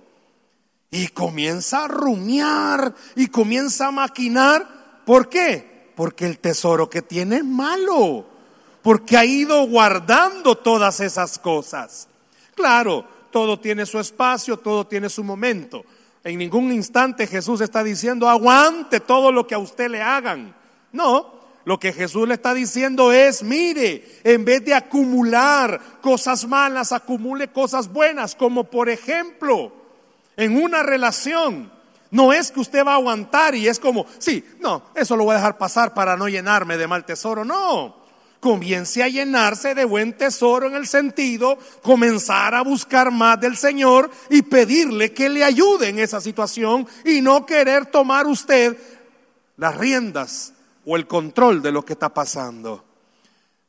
Y 0.91 1.09
comienza 1.09 1.85
a 1.85 1.89
rumiar 1.89 2.95
y 3.17 3.29
comienza 3.29 3.87
a 3.87 3.93
maquinar. 3.93 5.03
¿Por 5.07 5.29
qué? 5.29 5.91
Porque 5.97 6.27
el 6.27 6.39
tesoro 6.39 6.91
que 6.91 7.01
tiene 7.01 7.37
es 7.37 7.45
malo. 7.45 8.27
Porque 8.83 9.17
ha 9.17 9.25
ido 9.25 9.67
guardando 9.67 10.59
todas 10.59 11.01
esas 11.01 11.39
cosas. 11.39 12.09
Claro, 12.55 13.07
todo 13.33 13.59
tiene 13.59 13.87
su 13.87 13.99
espacio, 13.99 14.59
todo 14.59 14.87
tiene 14.87 15.09
su 15.09 15.25
momento. 15.25 15.85
En 16.23 16.39
ningún 16.39 16.71
instante 16.71 17.27
Jesús 17.27 17.61
está 17.61 17.83
diciendo, 17.83 18.29
aguante 18.29 19.01
todo 19.01 19.33
lo 19.33 19.47
que 19.47 19.57
a 19.57 19.59
usted 19.59 19.91
le 19.91 20.01
hagan. 20.01 20.55
No, 20.93 21.33
lo 21.65 21.81
que 21.81 21.93
Jesús 21.93 22.29
le 22.29 22.35
está 22.35 22.55
diciendo 22.55 23.13
es, 23.13 23.43
mire, 23.43 24.21
en 24.23 24.45
vez 24.45 24.65
de 24.65 24.75
acumular 24.75 25.81
cosas 26.01 26.47
malas, 26.47 26.93
acumule 26.93 27.49
cosas 27.49 27.93
buenas, 27.93 28.35
como 28.35 28.65
por 28.65 28.89
ejemplo, 28.89 29.73
en 30.37 30.63
una 30.63 30.83
relación. 30.83 31.73
No 32.11 32.33
es 32.33 32.51
que 32.51 32.61
usted 32.61 32.85
va 32.85 32.93
a 32.93 32.97
aguantar 32.97 33.55
y 33.55 33.69
es 33.69 33.81
como, 33.81 34.07
sí, 34.19 34.45
no, 34.61 34.83
eso 34.95 35.17
lo 35.17 35.25
voy 35.25 35.33
a 35.33 35.39
dejar 35.39 35.57
pasar 35.57 35.95
para 35.95 36.17
no 36.17 36.29
llenarme 36.29 36.77
de 36.77 36.87
mal 36.87 37.05
tesoro. 37.05 37.45
No, 37.45 38.02
comience 38.43 39.01
a 39.05 39.09
llenarse 39.09 39.73
de 39.73 39.85
buen 39.85 40.15
tesoro 40.15 40.67
en 40.67 40.75
el 40.75 40.89
sentido, 40.89 41.57
comenzar 41.81 42.57
a 42.57 42.63
buscar 42.63 43.13
más 43.13 43.41
del 43.41 43.57
Señor 43.57 44.11
y 44.31 44.43
pedirle 44.43 45.13
que 45.13 45.29
le 45.29 45.45
ayude 45.45 45.89
en 45.89 46.01
esa 46.01 46.21
situación 46.21 46.89
y 47.05 47.21
no 47.21 47.47
querer 47.47 47.87
tomar 47.87 48.27
usted 48.27 48.77
las 49.57 49.77
riendas 49.77 50.55
o 50.85 50.97
el 50.97 51.07
control 51.07 51.63
de 51.63 51.71
lo 51.71 51.85
que 51.85 51.93
está 51.93 52.13
pasando. 52.13 52.85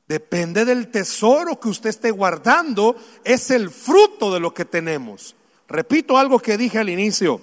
Depende 0.07 0.65
del 0.65 0.89
tesoro 0.89 1.59
que 1.59 1.69
usted 1.69 1.91
esté 1.91 2.09
guardando, 2.09 2.95
es 3.23 3.51
el 3.51 3.69
fruto 3.69 4.33
de 4.33 4.39
lo 4.39 4.55
que 4.55 4.65
tenemos. 4.65 5.35
Repito 5.67 6.17
algo 6.17 6.39
que 6.39 6.57
dije 6.57 6.79
al 6.79 6.89
inicio. 6.89 7.39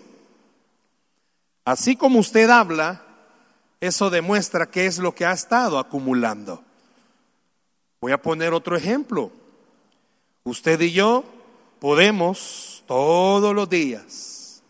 Así 1.64 1.94
como 1.94 2.18
usted 2.18 2.50
habla, 2.50 3.04
eso 3.80 4.10
demuestra 4.10 4.68
qué 4.68 4.87
es 4.87 4.99
lo 4.99 5.14
que 5.14 5.26
ha 5.26 5.32
estado 5.32 5.78
acumulando. 5.78 6.64
Voy 8.00 8.12
a 8.12 8.23
poner 8.23 8.54
otro 8.54 8.76
ejemplo. 8.76 9.30
Usted 10.45 10.80
y 10.80 10.92
yo 10.92 11.25
podemos 11.80 12.83
todos 12.87 13.54
los 13.54 13.69
días 13.69 14.62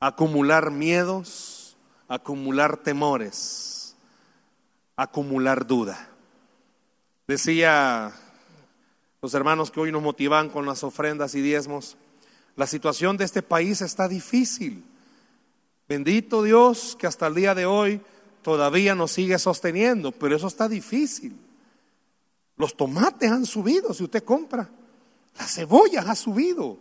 acumular 0.00 0.72
miedos, 0.72 1.76
acumular 2.08 2.76
temores, 2.78 3.94
acumular 4.96 5.64
duda. 5.64 6.08
Decía 7.28 8.12
los 9.20 9.34
hermanos 9.34 9.70
que 9.70 9.78
hoy 9.78 9.92
nos 9.92 10.02
motivan 10.02 10.50
con 10.50 10.66
las 10.66 10.82
ofrendas 10.82 11.36
y 11.36 11.40
diezmos, 11.40 11.96
la 12.56 12.66
situación 12.66 13.16
de 13.16 13.24
este 13.24 13.42
país 13.42 13.80
está 13.80 14.08
difícil. 14.08 14.84
Bendito 15.88 16.42
Dios 16.42 16.96
que 16.98 17.06
hasta 17.06 17.28
el 17.28 17.36
día 17.36 17.54
de 17.54 17.66
hoy 17.66 18.00
todavía 18.42 18.96
nos 18.96 19.12
sigue 19.12 19.38
sosteniendo, 19.38 20.10
pero 20.10 20.34
eso 20.34 20.48
está 20.48 20.68
difícil. 20.68 21.38
Los 22.62 22.76
tomates 22.76 23.28
han 23.28 23.44
subido 23.44 23.92
si 23.92 24.04
usted 24.04 24.22
compra. 24.22 24.70
Las 25.36 25.52
cebollas 25.52 26.08
ha 26.08 26.14
subido. 26.14 26.78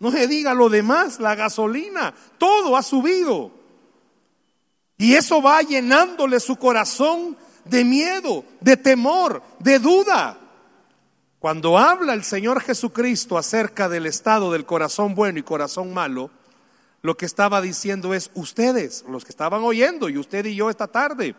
No 0.00 0.10
se 0.10 0.26
diga 0.26 0.54
lo 0.54 0.68
demás, 0.68 1.20
la 1.20 1.36
gasolina, 1.36 2.12
todo 2.36 2.76
ha 2.76 2.82
subido. 2.82 3.52
Y 4.98 5.14
eso 5.14 5.40
va 5.40 5.62
llenándole 5.62 6.40
su 6.40 6.56
corazón 6.56 7.36
de 7.64 7.84
miedo, 7.84 8.44
de 8.60 8.76
temor, 8.76 9.40
de 9.60 9.78
duda. 9.78 10.36
Cuando 11.38 11.78
habla 11.78 12.14
el 12.14 12.24
Señor 12.24 12.60
Jesucristo 12.60 13.38
acerca 13.38 13.88
del 13.88 14.06
estado 14.06 14.50
del 14.50 14.66
corazón 14.66 15.14
bueno 15.14 15.38
y 15.38 15.44
corazón 15.44 15.94
malo, 15.94 16.32
lo 17.02 17.16
que 17.16 17.26
estaba 17.26 17.60
diciendo 17.60 18.14
es, 18.14 18.32
ustedes, 18.34 19.04
los 19.08 19.24
que 19.24 19.30
estaban 19.30 19.62
oyendo, 19.62 20.08
y 20.08 20.18
usted 20.18 20.44
y 20.46 20.56
yo 20.56 20.70
esta 20.70 20.88
tarde, 20.88 21.36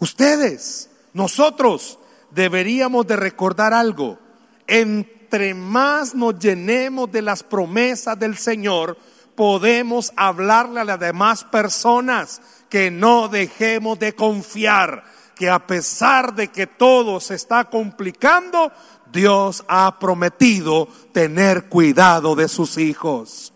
ustedes, 0.00 0.90
nosotros 1.12 2.00
deberíamos 2.34 3.06
de 3.06 3.16
recordar 3.16 3.74
algo. 3.74 4.18
Entre 4.66 5.54
más 5.54 6.14
nos 6.14 6.38
llenemos 6.38 7.10
de 7.10 7.22
las 7.22 7.42
promesas 7.42 8.18
del 8.18 8.36
Señor, 8.36 8.96
podemos 9.34 10.12
hablarle 10.16 10.80
a 10.80 10.84
las 10.84 11.00
demás 11.00 11.44
personas 11.44 12.40
que 12.68 12.90
no 12.90 13.28
dejemos 13.28 13.98
de 13.98 14.14
confiar, 14.14 15.04
que 15.34 15.50
a 15.50 15.66
pesar 15.66 16.34
de 16.34 16.48
que 16.48 16.66
todo 16.66 17.20
se 17.20 17.34
está 17.34 17.64
complicando, 17.64 18.72
Dios 19.10 19.64
ha 19.68 19.98
prometido 19.98 20.88
tener 21.12 21.68
cuidado 21.68 22.34
de 22.34 22.48
sus 22.48 22.78
hijos. 22.78 23.51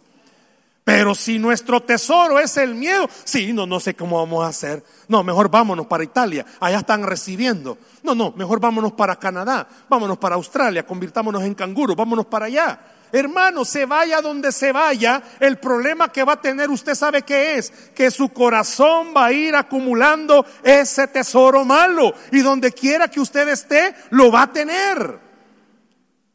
Pero 0.86 1.16
si 1.16 1.40
nuestro 1.40 1.82
tesoro 1.82 2.38
es 2.38 2.56
el 2.58 2.76
miedo, 2.76 3.10
sí, 3.24 3.52
no, 3.52 3.66
no 3.66 3.80
sé 3.80 3.96
cómo 3.96 4.18
vamos 4.18 4.44
a 4.44 4.50
hacer. 4.50 4.84
No, 5.08 5.24
mejor 5.24 5.50
vámonos 5.50 5.88
para 5.88 6.04
Italia, 6.04 6.46
allá 6.60 6.78
están 6.78 7.02
recibiendo. 7.02 7.76
No, 8.04 8.14
no, 8.14 8.30
mejor 8.36 8.60
vámonos 8.60 8.92
para 8.92 9.16
Canadá, 9.16 9.66
vámonos 9.88 10.16
para 10.16 10.36
Australia, 10.36 10.86
convirtámonos 10.86 11.42
en 11.42 11.54
canguro, 11.54 11.96
vámonos 11.96 12.26
para 12.26 12.46
allá. 12.46 12.78
Hermano, 13.10 13.64
se 13.64 13.84
vaya 13.84 14.22
donde 14.22 14.52
se 14.52 14.70
vaya, 14.70 15.20
el 15.40 15.58
problema 15.58 16.12
que 16.12 16.22
va 16.22 16.34
a 16.34 16.40
tener 16.40 16.70
usted 16.70 16.94
sabe 16.94 17.22
qué 17.22 17.58
es, 17.58 17.70
que 17.92 18.12
su 18.12 18.28
corazón 18.28 19.08
va 19.08 19.26
a 19.26 19.32
ir 19.32 19.56
acumulando 19.56 20.46
ese 20.62 21.08
tesoro 21.08 21.64
malo 21.64 22.14
y 22.30 22.42
donde 22.42 22.70
quiera 22.70 23.08
que 23.08 23.18
usted 23.18 23.48
esté, 23.48 23.92
lo 24.10 24.30
va 24.30 24.42
a 24.42 24.52
tener. 24.52 25.18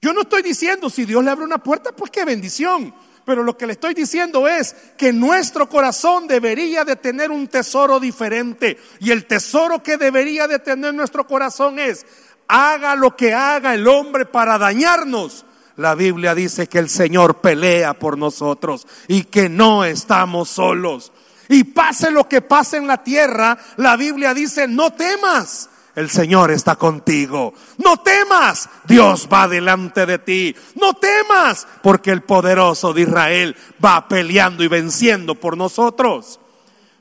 Yo 0.01 0.11
no 0.11 0.23
estoy 0.23 0.41
diciendo 0.41 0.89
si 0.89 1.05
Dios 1.05 1.23
le 1.23 1.31
abre 1.31 1.45
una 1.45 1.59
puerta, 1.59 1.93
pues 1.93 2.11
qué 2.11 2.25
bendición. 2.25 2.93
Pero 3.25 3.43
lo 3.43 3.57
que 3.57 3.67
le 3.67 3.73
estoy 3.73 3.93
diciendo 3.93 4.47
es 4.47 4.75
que 4.97 5.13
nuestro 5.13 5.69
corazón 5.69 6.27
debería 6.27 6.83
de 6.83 6.95
tener 6.95 7.31
un 7.31 7.47
tesoro 7.47 7.99
diferente. 7.99 8.77
Y 8.99 9.11
el 9.11 9.25
tesoro 9.25 9.83
que 9.83 9.97
debería 9.97 10.47
de 10.47 10.59
tener 10.59 10.93
nuestro 10.93 11.27
corazón 11.27 11.77
es, 11.79 12.05
haga 12.47 12.95
lo 12.95 13.15
que 13.15 13.33
haga 13.33 13.73
el 13.73 13.87
hombre 13.87 14.25
para 14.25 14.57
dañarnos. 14.57 15.45
La 15.77 15.95
Biblia 15.95 16.35
dice 16.35 16.67
que 16.67 16.79
el 16.79 16.89
Señor 16.89 17.41
pelea 17.41 17.93
por 17.93 18.17
nosotros 18.17 18.87
y 19.07 19.23
que 19.23 19.49
no 19.49 19.85
estamos 19.85 20.49
solos. 20.49 21.11
Y 21.47 21.63
pase 21.63 22.11
lo 22.11 22.27
que 22.27 22.41
pase 22.41 22.77
en 22.77 22.87
la 22.87 23.03
tierra, 23.03 23.57
la 23.77 23.97
Biblia 23.97 24.33
dice, 24.33 24.67
no 24.67 24.93
temas 24.93 25.70
el 25.95 26.09
Señor 26.09 26.51
está 26.51 26.75
contigo. 26.75 27.53
No 27.77 27.97
temas, 27.97 28.69
Dios 28.85 29.27
va 29.31 29.47
delante 29.47 30.05
de 30.05 30.19
ti. 30.19 30.55
No 30.75 30.93
temas, 30.93 31.67
porque 31.81 32.11
el 32.11 32.21
poderoso 32.21 32.93
de 32.93 33.01
Israel 33.01 33.55
va 33.83 34.07
peleando 34.07 34.63
y 34.63 34.67
venciendo 34.67 35.35
por 35.35 35.57
nosotros. 35.57 36.39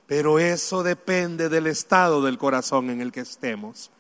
Pero 0.07 0.39
eso 0.39 0.83
depende 0.83 1.49
del 1.49 1.69
estado 1.69 2.23
del 2.23 2.37
corazón 2.37 2.91
en 2.91 3.01
el 3.01 3.13
que 3.13 3.21
estemos. 3.21 3.91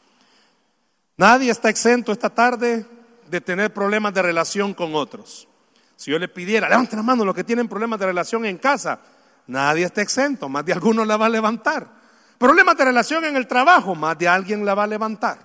Nadie 1.16 1.50
está 1.50 1.68
exento 1.68 2.12
esta 2.12 2.30
tarde 2.30 2.84
de 3.28 3.40
tener 3.40 3.72
problemas 3.72 4.12
de 4.12 4.22
relación 4.22 4.74
con 4.74 4.94
otros. 4.94 5.46
Si 5.94 6.10
yo 6.10 6.18
le 6.18 6.28
pidiera, 6.28 6.68
levante 6.68 6.96
la 6.96 7.02
mano 7.02 7.24
los 7.24 7.34
que 7.34 7.44
tienen 7.44 7.68
problemas 7.68 8.00
de 8.00 8.06
relación 8.06 8.44
en 8.46 8.56
casa, 8.56 8.98
nadie 9.46 9.84
está 9.84 10.00
exento, 10.00 10.48
más 10.48 10.64
de 10.64 10.72
algunos 10.72 11.06
la 11.06 11.16
va 11.16 11.26
a 11.26 11.28
levantar. 11.28 11.99
Problemas 12.40 12.74
de 12.74 12.86
relación 12.86 13.26
en 13.26 13.36
el 13.36 13.46
trabajo, 13.46 13.94
más 13.94 14.16
de 14.16 14.26
alguien 14.26 14.64
la 14.64 14.74
va 14.74 14.84
a 14.84 14.86
levantar. 14.86 15.38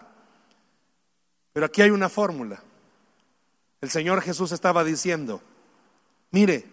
Pero 1.51 1.65
aquí 1.65 1.81
hay 1.81 1.89
una 1.89 2.07
fórmula. 2.07 2.63
El 3.81 3.89
Señor 3.89 4.21
Jesús 4.21 4.53
estaba 4.53 4.81
diciendo, 4.85 5.41
mire, 6.31 6.63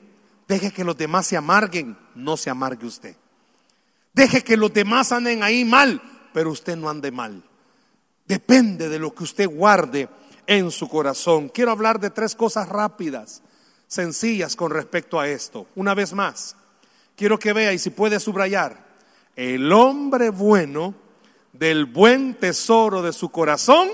deje 0.47 0.71
que 0.71 0.85
los 0.85 0.97
demás 0.97 1.27
se 1.27 1.37
amarguen, 1.37 1.99
no 2.15 2.37
se 2.37 2.51
amargue 2.51 2.87
usted. 2.87 3.17
Deje 4.13 4.45
que 4.45 4.57
los 4.57 4.73
demás 4.73 5.11
anden 5.11 5.43
ahí 5.43 5.65
mal, 5.65 6.01
pero 6.33 6.53
usted 6.53 6.77
no 6.77 6.89
ande 6.89 7.11
mal. 7.11 7.43
Depende 8.25 8.89
de 8.89 9.01
lo 9.01 9.13
que 9.13 9.25
usted 9.25 9.49
guarde 9.49 10.09
en 10.47 10.71
su 10.71 10.89
corazón. 10.89 11.49
Quiero 11.49 11.73
hablar 11.73 11.99
de 11.99 12.11
tres 12.11 12.37
cosas 12.37 12.69
rápidas, 12.69 13.43
sencillas 13.89 14.55
con 14.55 14.71
respecto 14.71 15.19
a 15.19 15.27
esto. 15.27 15.67
Una 15.75 15.95
vez 15.95 16.13
más, 16.13 16.55
quiero 17.17 17.41
que 17.41 17.53
vea 17.53 17.73
y 17.73 17.81
si 17.81 17.91
puede 17.91 18.21
subrayar, 18.21 18.91
el 19.37 19.73
hombre 19.73 20.31
bueno 20.31 20.95
del 21.53 21.87
buen 21.87 22.35
tesoro 22.35 23.03
de 23.03 23.12
su 23.12 23.31
corazón 23.31 23.88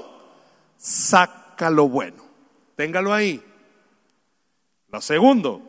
saca 0.77 1.71
lo 1.71 1.89
bueno. 1.89 2.25
Téngalo 2.77 3.13
ahí. 3.13 3.43
Lo 4.91 5.01
segundo, 5.01 5.61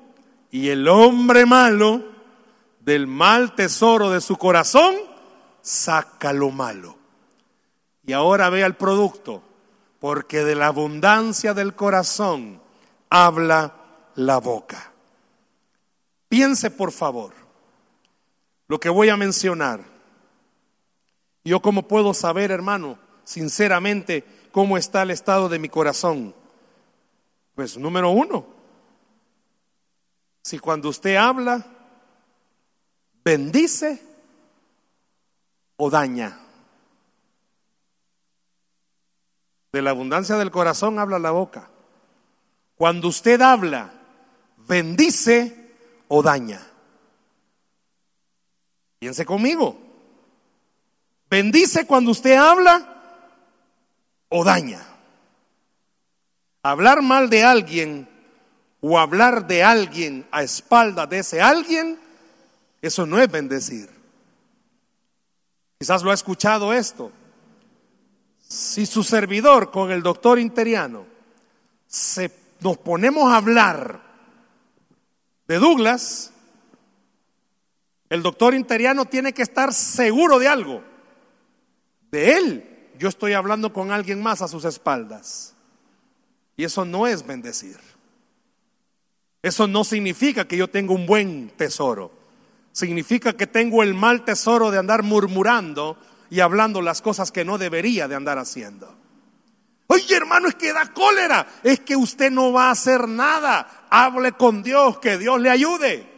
y 0.52 0.70
el 0.70 0.88
hombre 0.88 1.46
malo 1.46 2.04
del 2.80 3.08
mal 3.08 3.54
tesoro 3.56 4.10
de 4.10 4.22
su 4.22 4.38
corazón 4.38 4.96
saca 5.62 6.32
lo 6.34 6.52
malo. 6.52 6.98
Y 8.06 8.14
ahora 8.14 8.50
vea 8.50 8.66
el 8.66 8.76
producto, 8.76 9.44
porque 10.00 10.44
de 10.44 10.56
la 10.56 10.68
abundancia 10.68 11.54
del 11.54 11.76
corazón 11.76 12.62
habla 13.10 13.76
la 14.16 14.40
boca. 14.40 14.94
Piense 16.28 16.72
por 16.72 16.92
favor, 16.92 17.34
lo 18.70 18.80
que 18.80 18.88
voy 18.88 19.10
a 19.10 19.18
mencionar. 19.18 19.84
Yo 21.44 21.60
cómo 21.60 21.88
puedo 21.88 22.14
saber, 22.14 22.52
hermano, 22.52 23.00
sinceramente, 23.24 24.24
cómo 24.52 24.78
está 24.78 25.02
el 25.02 25.12
estado 25.12 25.50
de 25.50 25.60
mi 25.60 25.70
corazón. 25.70 26.36
Pues 27.56 27.78
número 27.78 28.12
uno, 28.12 28.46
si 30.44 30.60
cuando 30.60 30.90
usted 30.90 31.16
habla, 31.16 31.66
bendice 33.26 34.02
o 35.76 35.90
daña. 35.90 36.40
De 39.72 39.82
la 39.82 39.90
abundancia 39.90 40.38
del 40.38 40.52
corazón 40.52 41.00
habla 41.00 41.18
la 41.18 41.32
boca. 41.32 41.70
Cuando 42.76 43.08
usted 43.08 43.42
habla, 43.42 43.94
bendice 44.58 45.74
o 46.08 46.22
daña. 46.22 46.69
Piense 49.00 49.26
conmigo. 49.26 49.80
Bendice 51.30 51.86
cuando 51.88 52.12
usted 52.12 52.36
habla 52.36 52.86
o 54.28 54.44
daña. 54.44 54.86
Hablar 56.62 57.02
mal 57.02 57.30
de 57.30 57.44
alguien 57.44 58.10
o 58.82 59.00
hablar 59.00 59.48
de 59.48 59.64
alguien 59.64 60.28
a 60.32 60.44
espalda 60.44 61.08
de 61.08 61.20
ese 61.20 61.42
alguien, 61.42 62.00
eso 62.82 63.06
no 63.06 63.20
es 63.20 63.32
bendecir. 63.32 63.90
Quizás 65.78 66.04
lo 66.04 66.12
ha 66.12 66.14
escuchado 66.14 66.74
esto. 66.74 67.12
Si 68.46 68.86
su 68.86 69.04
servidor 69.04 69.72
con 69.72 69.92
el 69.92 70.02
doctor 70.02 70.40
interiano 70.40 71.06
se, 71.88 72.32
nos 72.60 72.78
ponemos 72.78 73.32
a 73.32 73.38
hablar 73.38 74.02
de 75.48 75.58
Douglas, 75.58 76.32
el 78.10 78.24
doctor 78.24 78.56
interiano 78.56 79.06
tiene 79.06 79.34
que 79.34 79.44
estar 79.44 79.74
seguro 79.74 80.40
de 80.40 80.48
algo. 80.48 80.84
De 82.12 82.34
él, 82.38 82.90
yo 82.98 83.08
estoy 83.08 83.34
hablando 83.34 83.72
con 83.72 83.92
alguien 83.92 84.22
más 84.22 84.42
a 84.42 84.48
sus 84.48 84.66
espaldas. 84.66 85.56
Y 86.58 86.64
eso 86.64 86.86
no 86.86 87.06
es 87.06 87.26
bendecir. 87.26 87.78
Eso 89.42 89.68
no 89.68 89.84
significa 89.84 90.48
que 90.48 90.58
yo 90.58 90.70
tengo 90.70 90.94
un 90.94 91.06
buen 91.06 91.50
tesoro. 91.56 92.12
Significa 92.72 93.34
que 93.34 93.48
tengo 93.48 93.84
el 93.84 93.94
mal 93.94 94.26
tesoro 94.26 94.72
de 94.72 94.80
andar 94.80 95.04
murmurando 95.04 95.98
y 96.30 96.40
hablando 96.42 96.82
las 96.82 97.02
cosas 97.02 97.32
que 97.32 97.46
no 97.46 97.58
debería 97.58 98.08
de 98.08 98.16
andar 98.16 98.38
haciendo. 98.38 98.96
Oye, 99.88 100.16
hermano, 100.16 100.50
es 100.50 100.56
que 100.56 100.74
da 100.74 100.92
cólera. 100.94 101.48
Es 101.64 101.80
que 101.80 101.96
usted 101.96 102.32
no 102.32 102.52
va 102.52 102.68
a 102.68 102.72
hacer 102.72 103.08
nada. 103.08 103.86
Hable 103.90 104.34
con 104.34 104.62
Dios, 104.62 105.00
que 105.00 105.18
Dios 105.18 105.40
le 105.40 105.50
ayude. 105.50 106.09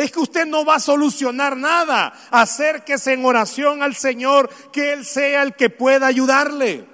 Es 0.00 0.10
que 0.12 0.20
usted 0.20 0.46
no 0.46 0.64
va 0.64 0.76
a 0.76 0.80
solucionar 0.80 1.58
nada. 1.58 2.14
Acérquese 2.30 3.12
en 3.12 3.22
oración 3.22 3.82
al 3.82 3.94
Señor, 3.94 4.48
que 4.72 4.94
Él 4.94 5.04
sea 5.04 5.42
el 5.42 5.54
que 5.54 5.68
pueda 5.68 6.06
ayudarle. 6.06 6.86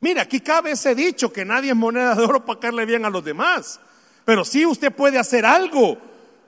Mira, 0.00 0.22
aquí 0.22 0.40
cabe 0.40 0.72
ese 0.72 0.96
dicho 0.96 1.32
que 1.32 1.44
nadie 1.44 1.70
es 1.70 1.76
moneda 1.76 2.16
de 2.16 2.24
oro 2.24 2.44
para 2.44 2.58
caerle 2.58 2.86
bien 2.86 3.04
a 3.04 3.10
los 3.10 3.24
demás. 3.24 3.78
Pero 4.24 4.44
sí 4.44 4.66
usted 4.66 4.92
puede 4.92 5.16
hacer 5.16 5.46
algo 5.46 5.96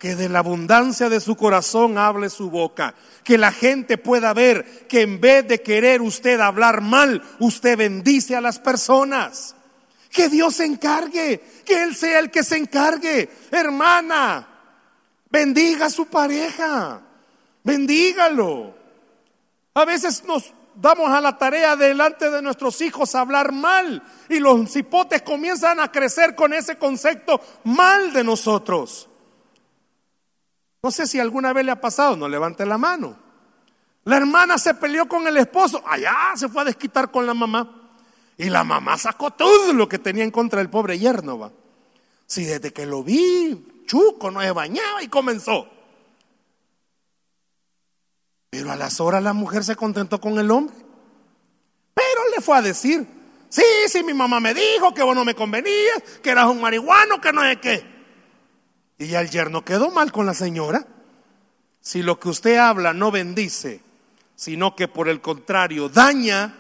que 0.01 0.17
de 0.17 0.29
la 0.29 0.41
abundancia 0.41 1.09
de 1.09 1.21
su 1.21 1.37
corazón 1.37 1.99
hable 1.99 2.31
su 2.31 2.51
boca, 2.51 2.97
que 3.23 3.39
la 3.39 3.53
gente 3.53 3.97
pueda 3.97 4.35
ver 4.35 4.89
que 4.89 5.03
en 5.03 5.21
vez 5.21 5.47
de 5.47 5.63
querer 5.63 6.03
usted 6.03 6.41
hablar 6.41 6.81
mal, 6.81 7.23
usted 7.39 7.79
bendice 7.79 8.35
a 8.35 8.41
las 8.41 8.59
personas. 8.59 9.55
Que 10.11 10.29
Dios 10.29 10.57
se 10.57 10.65
encargue, 10.65 11.41
que 11.65 11.85
Él 11.85 11.95
sea 11.95 12.19
el 12.19 12.33
que 12.33 12.43
se 12.43 12.57
encargue. 12.57 13.31
Hermana, 13.53 14.50
bendiga 15.31 15.87
a 15.87 15.90
su 15.90 16.07
pareja, 16.07 17.01
bendígalo. 17.62 18.75
A 19.75 19.85
veces 19.85 20.25
nos 20.25 20.53
damos 20.75 21.11
a 21.11 21.21
la 21.21 21.38
tarea 21.38 21.77
delante 21.77 22.31
de 22.31 22.43
nuestros 22.43 22.81
hijos 22.81 23.14
a 23.14 23.21
hablar 23.21 23.53
mal 23.53 24.03
y 24.29 24.38
los 24.38 24.71
cipotes 24.71 25.23
comienzan 25.23 25.81
a 25.81 25.90
crecer 25.90 26.35
con 26.35 26.53
ese 26.53 26.77
concepto 26.77 27.40
mal 27.64 28.12
de 28.12 28.25
nosotros. 28.25 29.09
No 30.83 30.90
sé 30.90 31.07
si 31.07 31.21
alguna 31.21 31.53
vez 31.53 31.64
le 31.64 31.73
ha 31.73 31.81
pasado, 31.81 32.16
no 32.16 32.29
levante 32.29 32.64
la 32.64 32.79
mano. 32.79 33.16
La 34.05 34.16
hermana 34.16 34.57
se 34.57 34.75
peleó 34.75 35.07
con 35.07 35.27
el 35.27 35.37
esposo, 35.37 35.83
allá 35.87 36.33
se 36.35 36.49
fue 36.49 36.62
a 36.62 36.64
desquitar 36.64 37.11
con 37.11 37.27
la 37.27 37.35
mamá. 37.35 37.77
Y 38.38 38.49
la 38.49 38.64
mamá 38.64 38.97
sacó 38.97 39.31
todo 39.31 39.75
lo 39.75 39.87
que 39.87 39.99
tenía 39.99 40.25
en 40.25 40.31
contra 40.31 40.61
del 40.61 40.71
pobre 40.71 40.99
yerno. 40.99 41.38
¿va? 41.38 41.53
Si 42.27 42.45
desde 42.45 42.73
que 42.73 42.87
lo 42.87 43.05
vi, 43.05 43.80
chuco, 43.87 44.31
no 44.31 44.40
se 44.40 44.53
bañaba 44.53 45.03
y 45.03 45.09
comenzó. 45.09 45.69
Pero 48.51 48.73
a 48.73 48.77
las 48.77 49.01
horas 49.01 49.23
la 49.23 49.33
mujer 49.33 49.62
se 49.64 49.77
contentó 49.77 50.21
con 50.21 50.38
el 50.38 50.51
hombre. 50.51 50.75
Pero 51.95 52.29
le 52.35 52.43
fue 52.43 52.59
a 52.59 52.62
decir, 52.62 53.07
sí, 53.49 53.62
sí, 53.88 54.03
mi 54.03 54.12
mamá 54.12 54.40
me 54.40 54.55
dijo 54.55 54.93
que 54.93 55.03
vos 55.03 55.14
no 55.14 55.25
me 55.25 55.35
convenías, 55.35 56.03
que 56.23 56.31
eras 56.31 56.47
un 56.47 56.61
marihuano, 56.61 57.21
que 57.21 57.33
no 57.33 57.45
es 57.45 57.59
qué. 57.59 57.85
Y 58.99 59.07
ya 59.07 59.21
el 59.21 59.31
yerno 59.31 59.64
quedó 59.64 59.90
mal 59.90 60.12
con 60.12 60.27
la 60.27 60.35
señora. 60.35 60.87
Si 61.81 62.03
lo 62.03 62.21
que 62.21 62.29
usted 62.29 62.57
habla 62.59 62.93
no 62.93 63.11
bendice, 63.11 63.81
sino 64.35 64.77
que 64.77 64.88
por 64.88 65.09
el 65.09 65.21
contrario 65.21 65.88
daña, 65.88 66.55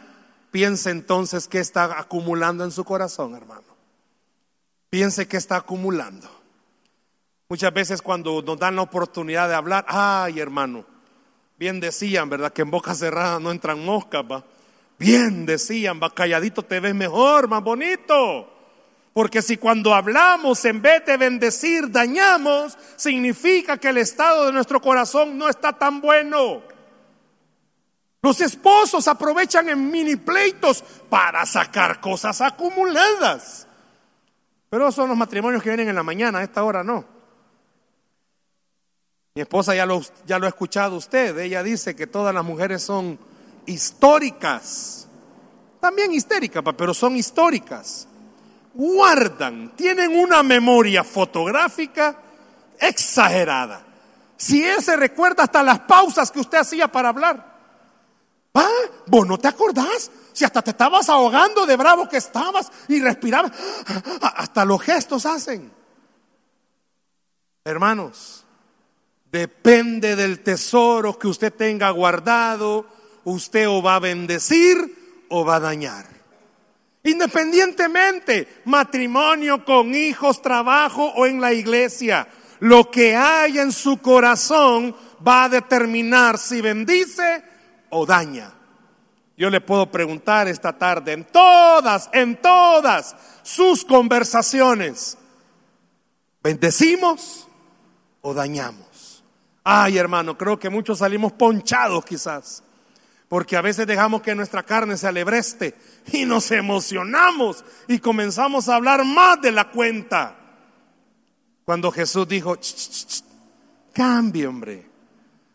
piense 0.50 0.90
entonces 0.90 1.48
que 1.48 1.58
está 1.58 1.98
acumulando 1.98 2.64
en 2.64 2.70
su 2.70 2.84
corazón, 2.84 3.34
hermano. 3.34 3.64
Piense 4.88 5.28
que 5.28 5.36
está 5.36 5.56
acumulando. 5.56 6.39
Muchas 7.50 7.74
veces 7.74 8.00
cuando 8.00 8.40
nos 8.42 8.56
dan 8.60 8.76
la 8.76 8.82
oportunidad 8.82 9.48
de 9.48 9.56
hablar, 9.56 9.84
ay 9.88 10.38
hermano, 10.38 10.84
bien 11.58 11.80
decían, 11.80 12.30
¿verdad? 12.30 12.52
Que 12.52 12.62
en 12.62 12.70
boca 12.70 12.94
cerrada 12.94 13.40
no 13.40 13.50
entran 13.50 13.84
moscas, 13.84 14.22
va. 14.22 14.44
Bien 15.00 15.44
decían, 15.46 15.98
va, 16.00 16.14
calladito 16.14 16.62
te 16.62 16.78
ves 16.78 16.94
mejor, 16.94 17.48
más 17.48 17.60
bonito. 17.60 18.48
Porque 19.12 19.42
si 19.42 19.56
cuando 19.56 19.92
hablamos 19.92 20.64
en 20.64 20.80
vez 20.80 21.04
de 21.04 21.16
bendecir 21.16 21.90
dañamos, 21.90 22.78
significa 22.94 23.78
que 23.78 23.88
el 23.88 23.98
estado 23.98 24.46
de 24.46 24.52
nuestro 24.52 24.80
corazón 24.80 25.36
no 25.36 25.48
está 25.48 25.72
tan 25.72 26.00
bueno. 26.00 26.62
Los 28.22 28.40
esposos 28.42 29.08
aprovechan 29.08 29.68
en 29.70 29.90
mini 29.90 30.14
pleitos 30.14 30.84
para 31.08 31.44
sacar 31.46 32.00
cosas 32.00 32.42
acumuladas. 32.42 33.66
Pero 34.68 34.92
son 34.92 35.08
los 35.08 35.18
matrimonios 35.18 35.64
que 35.64 35.70
vienen 35.70 35.88
en 35.88 35.96
la 35.96 36.04
mañana, 36.04 36.38
a 36.38 36.42
esta 36.44 36.62
hora 36.62 36.84
no. 36.84 37.18
Mi 39.34 39.42
esposa 39.42 39.74
ya 39.74 39.86
lo, 39.86 40.02
ya 40.26 40.38
lo 40.38 40.46
ha 40.46 40.48
escuchado 40.48 40.96
usted. 40.96 41.38
Ella 41.38 41.62
dice 41.62 41.94
que 41.94 42.06
todas 42.06 42.34
las 42.34 42.44
mujeres 42.44 42.82
son 42.82 43.18
históricas. 43.66 45.06
También 45.80 46.12
histéricas, 46.12 46.62
pero 46.76 46.92
son 46.92 47.16
históricas 47.16 48.08
guardan, 48.74 49.74
tienen 49.76 50.18
una 50.18 50.42
memoria 50.42 51.04
fotográfica 51.04 52.16
exagerada. 52.78 53.84
Si 54.36 54.64
él 54.64 54.82
se 54.82 54.96
recuerda 54.96 55.44
hasta 55.44 55.62
las 55.62 55.80
pausas 55.80 56.30
que 56.30 56.40
usted 56.40 56.58
hacía 56.58 56.88
para 56.88 57.10
hablar. 57.10 57.50
¿Ah? 58.54 58.68
¿Vos 59.06 59.26
no 59.26 59.38
te 59.38 59.48
acordás? 59.48 60.10
Si 60.32 60.44
hasta 60.44 60.62
te 60.62 60.70
estabas 60.70 61.08
ahogando 61.08 61.66
de 61.66 61.76
bravo 61.76 62.08
que 62.08 62.16
estabas 62.16 62.70
y 62.88 63.00
respirabas, 63.00 63.52
hasta 64.22 64.64
los 64.64 64.80
gestos 64.80 65.26
hacen. 65.26 65.70
Hermanos, 67.64 68.39
depende 69.30 70.16
del 70.16 70.40
tesoro 70.40 71.18
que 71.18 71.28
usted 71.28 71.52
tenga 71.52 71.90
guardado, 71.90 72.86
usted 73.24 73.68
o 73.68 73.82
va 73.82 73.96
a 73.96 74.00
bendecir 74.00 75.26
o 75.28 75.44
va 75.44 75.56
a 75.56 75.60
dañar. 75.60 76.06
Independientemente, 77.02 78.62
matrimonio 78.66 79.64
con 79.64 79.94
hijos, 79.94 80.42
trabajo 80.42 81.04
o 81.16 81.26
en 81.26 81.40
la 81.40 81.52
iglesia, 81.52 82.28
lo 82.58 82.90
que 82.90 83.16
hay 83.16 83.58
en 83.58 83.72
su 83.72 83.98
corazón 83.98 84.94
va 85.26 85.44
a 85.44 85.48
determinar 85.48 86.36
si 86.36 86.60
bendice 86.60 87.42
o 87.88 88.04
daña. 88.04 88.52
Yo 89.36 89.48
le 89.48 89.62
puedo 89.62 89.90
preguntar 89.90 90.48
esta 90.48 90.76
tarde, 90.76 91.12
en 91.12 91.24
todas, 91.24 92.10
en 92.12 92.36
todas 92.42 93.16
sus 93.42 93.86
conversaciones, 93.86 95.16
¿bendecimos 96.42 97.48
o 98.20 98.34
dañamos? 98.34 98.89
Ay, 99.72 99.98
hermano, 99.98 100.36
creo 100.36 100.58
que 100.58 100.68
muchos 100.68 100.98
salimos 100.98 101.32
ponchados 101.32 102.04
quizás 102.04 102.64
porque 103.30 103.56
a 103.56 103.60
veces 103.60 103.86
dejamos 103.86 104.22
que 104.22 104.34
nuestra 104.34 104.64
carne 104.64 104.96
se 104.96 105.06
alebreste 105.06 105.76
y 106.10 106.24
nos 106.24 106.50
emocionamos 106.50 107.64
y 107.86 108.00
comenzamos 108.00 108.68
a 108.68 108.74
hablar 108.74 109.04
más 109.04 109.40
de 109.40 109.52
la 109.52 109.70
cuenta. 109.70 110.34
Cuando 111.64 111.92
Jesús 111.92 112.26
dijo, 112.26 112.58
cambie 113.92 114.48
hombre. 114.48 114.84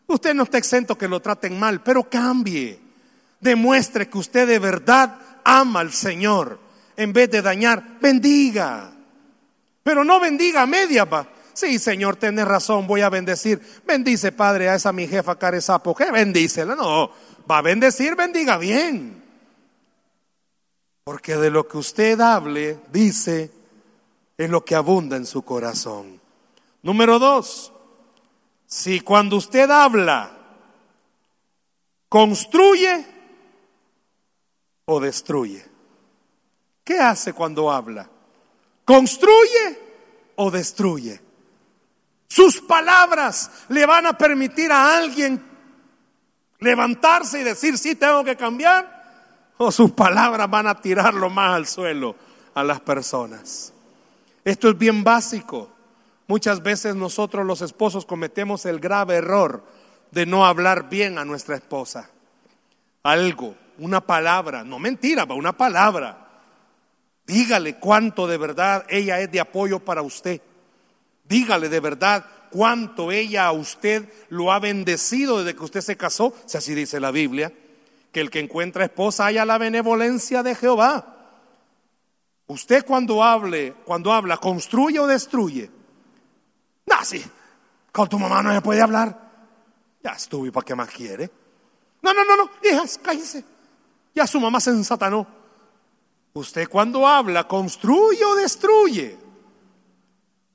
Usted 0.06 0.32
no 0.32 0.44
está 0.44 0.56
exento 0.56 0.96
que 0.96 1.06
lo 1.06 1.20
traten 1.20 1.58
mal, 1.58 1.82
pero 1.82 2.08
cambie. 2.08 2.80
Demuestre 3.38 4.08
que 4.08 4.16
usted 4.16 4.48
de 4.48 4.58
verdad 4.58 5.18
ama 5.44 5.80
al 5.80 5.92
Señor. 5.92 6.58
En 6.96 7.12
vez 7.12 7.30
de 7.30 7.42
dañar, 7.42 7.98
bendiga. 8.00 8.90
Pero 9.82 10.02
no 10.02 10.18
bendiga 10.18 10.62
a 10.62 10.66
media, 10.66 11.04
va. 11.04 11.28
Sí, 11.56 11.78
Señor, 11.78 12.16
tenés 12.16 12.46
razón, 12.46 12.86
voy 12.86 13.00
a 13.00 13.08
bendecir. 13.08 13.62
Bendice, 13.86 14.30
Padre, 14.30 14.68
a 14.68 14.74
esa 14.74 14.92
mi 14.92 15.08
jefa 15.08 15.38
Carezapo. 15.38 15.94
¿Qué 15.94 16.12
bendícela? 16.12 16.74
No, 16.74 17.10
va 17.50 17.58
a 17.58 17.62
bendecir, 17.62 18.14
bendiga 18.14 18.58
bien. 18.58 19.24
Porque 21.02 21.36
de 21.36 21.48
lo 21.48 21.66
que 21.66 21.78
usted 21.78 22.20
hable, 22.20 22.78
dice, 22.92 23.50
es 24.36 24.50
lo 24.50 24.66
que 24.66 24.74
abunda 24.74 25.16
en 25.16 25.24
su 25.24 25.40
corazón. 25.46 26.20
Número 26.82 27.18
dos, 27.18 27.72
si 28.66 29.00
cuando 29.00 29.36
usted 29.36 29.70
habla, 29.70 30.36
construye 32.06 33.06
o 34.84 35.00
destruye. 35.00 35.64
¿Qué 36.84 36.98
hace 36.98 37.32
cuando 37.32 37.72
habla? 37.72 38.10
¿Construye 38.84 39.80
o 40.36 40.50
destruye? 40.50 41.24
Sus 42.28 42.60
palabras 42.60 43.50
le 43.68 43.86
van 43.86 44.06
a 44.06 44.18
permitir 44.18 44.72
a 44.72 44.96
alguien 44.98 45.42
levantarse 46.58 47.40
y 47.40 47.44
decir, 47.44 47.78
sí, 47.78 47.94
tengo 47.94 48.24
que 48.24 48.36
cambiar, 48.36 49.52
o 49.58 49.70
sus 49.70 49.92
palabras 49.92 50.50
van 50.50 50.66
a 50.66 50.80
tirarlo 50.80 51.30
más 51.30 51.54
al 51.54 51.66
suelo 51.66 52.16
a 52.54 52.64
las 52.64 52.80
personas. 52.80 53.72
Esto 54.44 54.68
es 54.68 54.78
bien 54.78 55.04
básico. 55.04 55.70
Muchas 56.26 56.62
veces 56.62 56.96
nosotros 56.96 57.46
los 57.46 57.62
esposos 57.62 58.04
cometemos 58.04 58.66
el 58.66 58.80
grave 58.80 59.16
error 59.16 59.62
de 60.10 60.26
no 60.26 60.44
hablar 60.44 60.88
bien 60.88 61.18
a 61.18 61.24
nuestra 61.24 61.56
esposa. 61.56 62.10
Algo 63.02 63.54
una 63.78 64.00
palabra, 64.00 64.64
no 64.64 64.78
mentira, 64.78 65.24
una 65.24 65.56
palabra. 65.56 66.28
Dígale 67.26 67.76
cuánto 67.76 68.26
de 68.26 68.38
verdad 68.38 68.84
ella 68.88 69.20
es 69.20 69.30
de 69.30 69.40
apoyo 69.40 69.80
para 69.80 70.02
usted. 70.02 70.40
Dígale 71.28 71.68
de 71.68 71.80
verdad 71.80 72.24
cuánto 72.50 73.10
ella 73.10 73.46
a 73.46 73.52
usted 73.52 74.08
lo 74.28 74.52
ha 74.52 74.58
bendecido 74.58 75.38
desde 75.38 75.56
que 75.56 75.64
usted 75.64 75.80
se 75.80 75.96
casó, 75.96 76.34
si 76.46 76.56
así 76.56 76.74
dice 76.74 77.00
la 77.00 77.10
Biblia, 77.10 77.52
que 78.12 78.20
el 78.20 78.30
que 78.30 78.40
encuentra 78.40 78.84
esposa 78.84 79.26
haya 79.26 79.44
la 79.44 79.58
benevolencia 79.58 80.42
de 80.42 80.54
Jehová. 80.54 81.14
Usted 82.46 82.84
cuando 82.86 83.22
hable, 83.22 83.74
cuando 83.84 84.12
habla, 84.12 84.36
construye 84.36 84.98
o 85.00 85.06
destruye. 85.06 85.68
No, 86.86 87.04
sí, 87.04 87.24
con 87.90 88.08
tu 88.08 88.18
mamá 88.18 88.42
no 88.42 88.52
se 88.54 88.60
puede 88.60 88.80
hablar. 88.80 89.26
Ya 90.02 90.12
estuve, 90.12 90.52
¿para 90.52 90.64
qué 90.64 90.74
más 90.74 90.88
quiere? 90.88 91.28
No, 92.02 92.14
no, 92.14 92.24
no, 92.24 92.36
no, 92.36 92.50
hijas, 92.62 93.00
cállense. 93.02 93.44
Ya 94.14 94.26
su 94.26 94.40
mamá 94.40 94.60
se 94.60 94.70
ensatanó. 94.70 95.26
Usted 96.34 96.68
cuando 96.68 97.06
habla, 97.06 97.48
construye 97.48 98.24
o 98.24 98.36
destruye. 98.36 99.25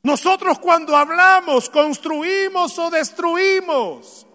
Nosotros 0.04 0.60
cuando 0.60 0.96
hablamos, 0.96 1.70
construimos 1.70 2.78
o 2.80 2.90
destruimos. 2.90 4.26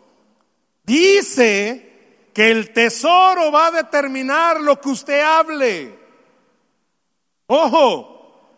Dice 0.85 2.29
que 2.33 2.51
el 2.51 2.73
tesoro 2.73 3.51
va 3.51 3.67
a 3.67 3.71
determinar 3.73 4.61
lo 4.61 4.81
que 4.81 4.89
usted 4.91 5.21
hable. 5.21 5.99
Ojo, 7.49 8.51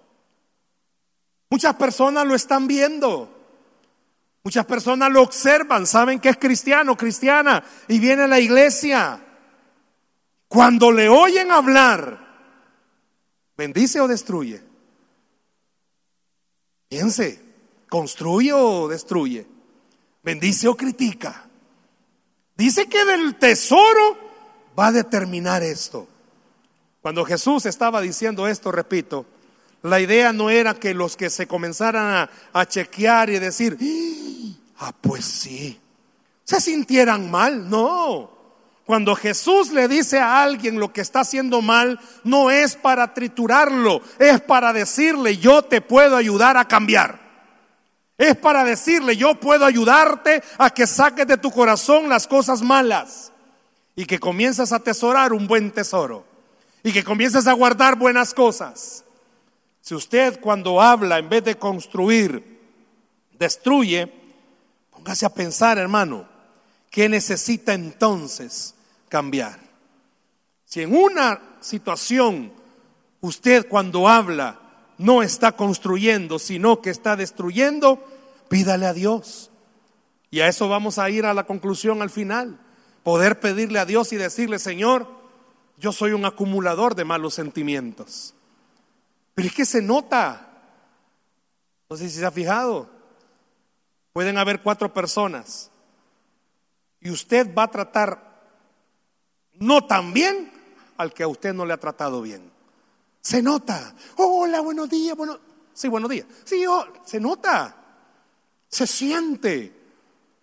muchas 1.48 1.74
personas 1.76 2.26
lo 2.26 2.34
están 2.34 2.66
viendo. 2.66 3.34
Muchas 4.44 4.66
personas 4.66 5.10
lo 5.10 5.22
observan, 5.22 5.86
saben 5.86 6.20
que 6.20 6.30
es 6.30 6.36
cristiano, 6.38 6.96
cristiana, 6.96 7.62
y 7.86 7.98
viene 7.98 8.22
a 8.22 8.28
la 8.28 8.40
iglesia. 8.40 9.20
Cuando 10.48 10.90
le 10.90 11.08
oyen 11.08 11.50
hablar, 11.50 12.18
¿bendice 13.56 14.00
o 14.00 14.08
destruye? 14.08 14.67
Piense, 16.88 17.40
¿construye 17.88 18.52
o 18.52 18.88
destruye? 18.88 19.46
¿Bendice 20.22 20.68
o 20.68 20.76
critica? 20.76 21.48
Dice 22.56 22.86
que 22.86 23.04
del 23.04 23.36
tesoro 23.36 24.18
va 24.78 24.88
a 24.88 24.92
determinar 24.92 25.62
esto. 25.62 26.08
Cuando 27.00 27.24
Jesús 27.24 27.66
estaba 27.66 28.00
diciendo 28.00 28.48
esto, 28.48 28.72
repito, 28.72 29.26
la 29.82 30.00
idea 30.00 30.32
no 30.32 30.50
era 30.50 30.74
que 30.74 30.94
los 30.94 31.16
que 31.16 31.30
se 31.30 31.46
comenzaran 31.46 32.28
a, 32.52 32.66
chequear 32.66 33.30
y 33.30 33.38
decir, 33.38 33.78
ah, 34.78 34.92
pues 35.00 35.24
sí, 35.24 35.78
se 36.44 36.60
sintieran 36.60 37.30
mal. 37.30 37.68
No. 37.70 38.37
Cuando 38.88 39.14
Jesús 39.14 39.70
le 39.70 39.86
dice 39.86 40.18
a 40.18 40.42
alguien 40.42 40.80
lo 40.80 40.94
que 40.94 41.02
está 41.02 41.20
haciendo 41.20 41.60
mal, 41.60 42.00
no 42.24 42.50
es 42.50 42.74
para 42.74 43.12
triturarlo, 43.12 44.00
es 44.18 44.40
para 44.40 44.72
decirle, 44.72 45.36
yo 45.36 45.60
te 45.60 45.82
puedo 45.82 46.16
ayudar 46.16 46.56
a 46.56 46.66
cambiar. 46.66 47.20
Es 48.16 48.34
para 48.34 48.64
decirle, 48.64 49.14
yo 49.14 49.34
puedo 49.34 49.66
ayudarte 49.66 50.42
a 50.56 50.70
que 50.70 50.86
saques 50.86 51.26
de 51.26 51.36
tu 51.36 51.50
corazón 51.50 52.08
las 52.08 52.26
cosas 52.26 52.62
malas 52.62 53.30
y 53.94 54.06
que 54.06 54.18
comiences 54.18 54.72
a 54.72 54.76
atesorar 54.76 55.34
un 55.34 55.46
buen 55.46 55.70
tesoro 55.70 56.24
y 56.82 56.90
que 56.90 57.04
comiences 57.04 57.46
a 57.46 57.52
guardar 57.52 57.96
buenas 57.96 58.32
cosas. 58.32 59.04
Si 59.82 59.94
usted 59.94 60.40
cuando 60.40 60.80
habla, 60.80 61.18
en 61.18 61.28
vez 61.28 61.44
de 61.44 61.58
construir, 61.58 62.58
destruye, 63.38 64.10
póngase 64.90 65.26
a 65.26 65.34
pensar, 65.34 65.76
hermano, 65.76 66.26
¿qué 66.88 67.10
necesita 67.10 67.74
entonces 67.74 68.76
cambiar? 69.08 69.58
Si 70.64 70.82
en 70.82 70.94
una 70.94 71.40
situación 71.60 72.52
usted 73.20 73.66
cuando 73.68 74.08
habla 74.08 74.60
no 74.98 75.22
está 75.22 75.52
construyendo, 75.52 76.38
sino 76.38 76.82
que 76.82 76.90
está 76.90 77.16
destruyendo, 77.16 78.04
pídale 78.48 78.86
a 78.86 78.92
Dios. 78.92 79.50
Y 80.30 80.40
a 80.40 80.48
eso 80.48 80.68
vamos 80.68 80.98
a 80.98 81.08
ir 81.08 81.24
a 81.24 81.34
la 81.34 81.44
conclusión 81.44 82.02
al 82.02 82.10
final. 82.10 82.58
Poder 83.02 83.40
pedirle 83.40 83.78
a 83.78 83.86
Dios 83.86 84.12
y 84.12 84.16
decirle, 84.16 84.58
Señor, 84.58 85.08
yo 85.78 85.92
soy 85.92 86.12
un 86.12 86.26
acumulador 86.26 86.94
de 86.94 87.04
malos 87.04 87.34
sentimientos. 87.34 88.34
Pero 89.34 89.48
es 89.48 89.54
que 89.54 89.64
se 89.64 89.80
nota. 89.80 90.48
No 91.88 91.96
sé 91.96 92.10
si 92.10 92.18
se 92.18 92.26
ha 92.26 92.30
fijado. 92.30 92.90
Pueden 94.12 94.36
haber 94.36 94.62
cuatro 94.62 94.92
personas. 94.92 95.70
Y 97.00 97.10
usted 97.10 97.54
va 97.54 97.62
a 97.62 97.70
tratar 97.70 98.27
no 99.60 99.84
tan 99.86 100.12
bien 100.12 100.50
al 100.96 101.12
que 101.12 101.22
a 101.22 101.28
usted 101.28 101.54
no 101.54 101.64
le 101.64 101.72
ha 101.72 101.78
tratado 101.78 102.22
bien. 102.22 102.50
Se 103.20 103.42
nota. 103.42 103.94
Hola, 104.16 104.60
buenos 104.60 104.88
días. 104.88 105.16
Bueno, 105.16 105.38
sí, 105.72 105.88
buenos 105.88 106.10
días. 106.10 106.26
Sí, 106.44 106.64
oh, 106.66 106.86
se 107.04 107.20
nota. 107.20 107.76
Se 108.68 108.86
siente. 108.86 109.72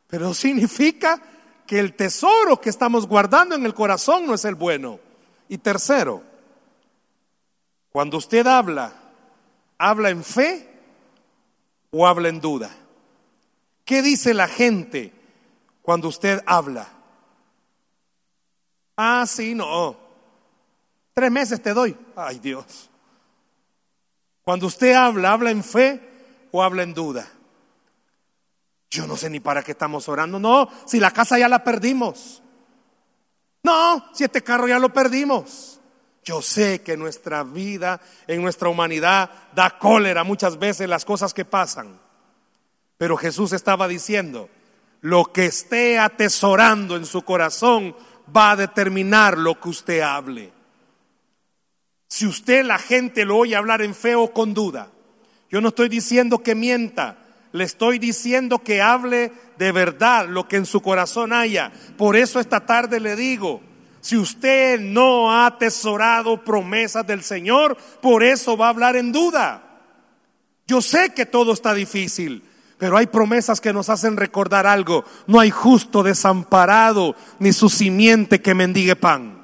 Pero 0.08 0.34
significa 0.34 1.22
que 1.66 1.80
el 1.80 1.96
tesoro 1.96 2.62
que 2.62 2.70
estamos 2.70 3.08
guardando 3.08 3.56
en 3.56 3.66
el 3.66 3.74
corazón 3.74 4.28
no 4.28 4.34
es 4.34 4.46
el 4.46 4.56
bueno. 4.56 5.00
Y 5.50 5.58
tercero, 5.58 6.24
cuando 7.92 8.18
usted 8.18 8.46
habla, 8.48 8.94
¿habla 9.78 10.10
en 10.10 10.24
fe 10.24 10.70
o 11.92 12.08
habla 12.08 12.30
en 12.30 12.42
duda? 12.42 12.70
¿Qué 13.84 14.02
dice 14.02 14.34
la 14.34 14.48
gente 14.48 15.14
cuando 15.82 16.08
usted 16.08 16.42
habla? 16.46 16.95
Ah, 18.98 19.26
sí, 19.28 19.54
no. 19.54 19.98
Tres 21.14 21.32
meses 21.32 21.62
te 21.62 21.74
doy. 21.74 21.96
Ay 22.16 22.40
Dios. 22.40 22.90
Cuando 24.44 24.68
usted 24.68 24.94
habla, 24.94 25.32
¿habla 25.32 25.52
en 25.52 25.64
fe 25.64 26.00
o 26.52 26.62
habla 26.62 26.84
en 26.84 26.94
duda? 26.94 27.28
Yo 28.90 29.08
no 29.08 29.18
sé 29.18 29.30
ni 29.30 29.40
para 29.40 29.64
qué 29.64 29.72
estamos 29.72 30.08
orando. 30.08 30.40
No, 30.40 30.70
si 30.86 31.00
la 31.00 31.12
casa 31.12 31.40
ya 31.40 31.50
la 31.50 31.64
perdimos. 31.64 32.42
No, 33.64 34.06
si 34.14 34.24
este 34.24 34.44
carro 34.44 34.68
ya 34.68 34.78
lo 34.78 34.94
perdimos. 34.94 35.80
Yo 36.24 36.42
sé 36.42 36.82
que 36.82 36.98
nuestra 36.98 37.44
vida, 37.44 38.02
en 38.28 38.42
nuestra 38.42 38.70
humanidad, 38.70 39.30
da 39.54 39.78
cólera 39.78 40.24
muchas 40.24 40.60
veces 40.60 40.88
las 40.88 41.06
cosas 41.06 41.34
que 41.34 41.46
pasan. 41.46 42.00
Pero 42.98 43.18
Jesús 43.18 43.54
estaba 43.54 43.88
diciendo, 43.88 44.50
lo 45.02 45.26
que 45.26 45.46
esté 45.46 46.00
atesorando 46.00 46.96
en 46.96 47.06
su 47.06 47.24
corazón 47.24 47.96
va 48.36 48.52
a 48.52 48.56
determinar 48.56 49.38
lo 49.38 49.60
que 49.60 49.70
usted 49.70 50.02
hable. 50.02 50.52
Si 52.08 52.26
usted 52.26 52.64
la 52.64 52.78
gente 52.78 53.26
lo 53.26 53.38
oye 53.38 53.56
hablar 53.56 53.82
en 53.82 53.96
fe 53.96 54.16
o 54.16 54.32
con 54.32 54.54
duda, 54.54 54.90
yo 55.50 55.62
no 55.62 55.70
estoy 55.70 55.90
diciendo 55.90 56.40
que 56.40 56.56
mienta, 56.56 57.18
le 57.52 57.64
estoy 57.64 58.00
diciendo 58.00 58.60
que 58.60 58.82
hable 58.82 59.32
de 59.58 59.72
verdad 59.72 60.28
lo 60.28 60.48
que 60.48 60.58
en 60.58 60.66
su 60.66 60.82
corazón 60.82 61.34
haya. 61.34 61.72
Por 61.98 62.16
eso 62.16 62.40
esta 62.40 62.66
tarde 62.66 63.00
le 63.00 63.16
digo, 63.16 63.62
si 64.02 64.18
usted 64.18 64.80
no 64.80 65.32
ha 65.32 65.48
atesorado 65.48 66.44
promesas 66.44 67.08
del 67.08 67.24
Señor, 67.24 67.78
por 68.02 68.24
eso 68.24 68.58
va 68.58 68.68
a 68.68 68.70
hablar 68.70 68.96
en 68.96 69.12
duda. 69.12 69.64
Yo 70.68 70.82
sé 70.82 71.14
que 71.14 71.26
todo 71.26 71.54
está 71.54 71.74
difícil, 71.74 72.44
pero 72.78 72.98
hay 72.98 73.08
promesas 73.08 73.62
que 73.62 73.74
nos 73.74 73.90
hacen 73.90 74.18
recordar 74.18 74.68
algo. 74.68 75.06
No 75.28 75.40
hay 75.40 75.50
justo 75.50 76.04
desamparado 76.04 77.16
ni 77.40 77.54
su 77.54 77.70
simiente 77.70 78.42
que 78.42 78.54
mendigue 78.54 78.96
pan. 78.96 79.42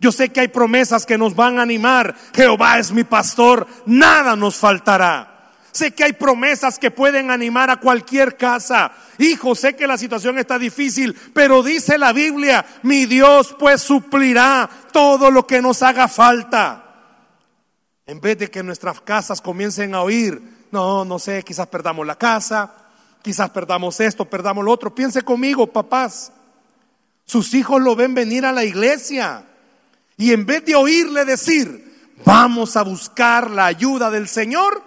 Yo 0.00 0.10
sé 0.10 0.30
que 0.30 0.40
hay 0.40 0.48
promesas 0.48 1.06
que 1.06 1.18
nos 1.18 1.36
van 1.36 1.58
a 1.58 1.62
animar. 1.62 2.16
Jehová 2.34 2.78
es 2.78 2.90
mi 2.90 3.04
pastor, 3.04 3.66
nada 3.86 4.34
nos 4.34 4.56
faltará. 4.56 5.32
Sé 5.70 5.92
que 5.92 6.04
hay 6.04 6.12
promesas 6.12 6.78
que 6.78 6.90
pueden 6.90 7.30
animar 7.30 7.70
a 7.70 7.78
cualquier 7.78 8.36
casa. 8.36 8.92
Hijo, 9.18 9.54
sé 9.54 9.74
que 9.74 9.86
la 9.86 9.96
situación 9.96 10.38
está 10.38 10.58
difícil, 10.58 11.16
pero 11.32 11.62
dice 11.62 11.96
la 11.96 12.12
Biblia, 12.12 12.64
mi 12.82 13.06
Dios 13.06 13.54
pues 13.58 13.80
suplirá 13.80 14.68
todo 14.92 15.30
lo 15.30 15.46
que 15.46 15.62
nos 15.62 15.82
haga 15.82 16.08
falta. 16.08 16.84
En 18.06 18.20
vez 18.20 18.36
de 18.36 18.50
que 18.50 18.62
nuestras 18.62 19.00
casas 19.00 19.40
comiencen 19.40 19.94
a 19.94 20.02
oír, 20.02 20.42
no, 20.72 21.04
no 21.04 21.18
sé, 21.18 21.42
quizás 21.44 21.68
perdamos 21.68 22.06
la 22.06 22.16
casa, 22.16 22.74
quizás 23.22 23.50
perdamos 23.50 24.00
esto, 24.00 24.24
perdamos 24.24 24.64
lo 24.64 24.72
otro. 24.72 24.94
Piense 24.94 25.22
conmigo, 25.22 25.66
papás. 25.66 26.32
Sus 27.24 27.54
hijos 27.54 27.80
lo 27.80 27.94
ven 27.94 28.14
venir 28.14 28.44
a 28.44 28.52
la 28.52 28.64
iglesia 28.64 29.46
y 30.16 30.32
en 30.32 30.44
vez 30.44 30.64
de 30.64 30.74
oírle 30.74 31.24
decir, 31.24 32.14
vamos 32.24 32.76
a 32.76 32.82
buscar 32.82 33.50
la 33.50 33.66
ayuda 33.66 34.10
del 34.10 34.28
Señor, 34.28 34.82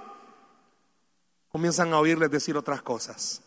comienzan 1.50 1.94
a 1.94 2.00
oírles 2.00 2.32
decir 2.32 2.58
otras 2.58 2.82
cosas. 2.82 3.42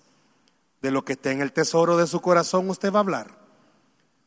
De 0.81 0.91
lo 0.91 1.05
que 1.05 1.15
está 1.15 1.33
en 1.33 1.41
el 1.41 1.53
tesoro 1.53 1.97
de 1.97 2.07
su 2.07 2.21
corazón 2.21 2.71
usted 2.71 2.93
va 2.93 2.99
a 2.99 3.01
hablar. 3.01 3.39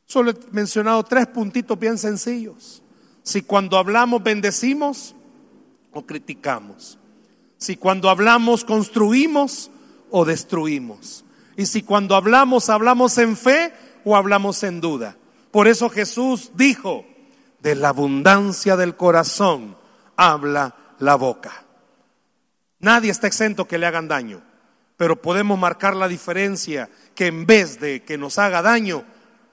Solo 0.05 0.31
he 0.31 0.35
mencionado 0.51 1.03
tres 1.03 1.27
puntitos 1.27 1.79
bien 1.79 1.97
sencillos. 1.97 2.83
Si 3.23 3.41
cuando 3.41 3.77
hablamos 3.77 4.21
bendecimos 4.21 5.15
o 5.93 6.05
criticamos. 6.05 6.97
Si 7.61 7.77
cuando 7.77 8.09
hablamos 8.09 8.65
construimos 8.65 9.69
o 10.09 10.25
destruimos. 10.25 11.23
Y 11.55 11.67
si 11.67 11.83
cuando 11.83 12.15
hablamos 12.15 12.69
hablamos 12.69 13.19
en 13.19 13.37
fe 13.37 13.71
o 14.03 14.15
hablamos 14.15 14.63
en 14.63 14.81
duda. 14.81 15.15
Por 15.51 15.67
eso 15.67 15.87
Jesús 15.87 16.53
dijo, 16.55 17.05
De 17.59 17.75
la 17.75 17.89
abundancia 17.89 18.75
del 18.77 18.95
corazón 18.95 19.77
habla 20.15 20.75
la 20.97 21.13
boca. 21.13 21.65
Nadie 22.79 23.11
está 23.11 23.27
exento 23.27 23.67
que 23.67 23.77
le 23.77 23.85
hagan 23.85 24.07
daño, 24.07 24.41
pero 24.97 25.21
podemos 25.21 25.59
marcar 25.59 25.95
la 25.95 26.07
diferencia 26.07 26.89
que 27.13 27.27
en 27.27 27.45
vez 27.45 27.79
de 27.79 28.01
que 28.03 28.17
nos 28.17 28.39
haga 28.39 28.63
daño, 28.63 29.03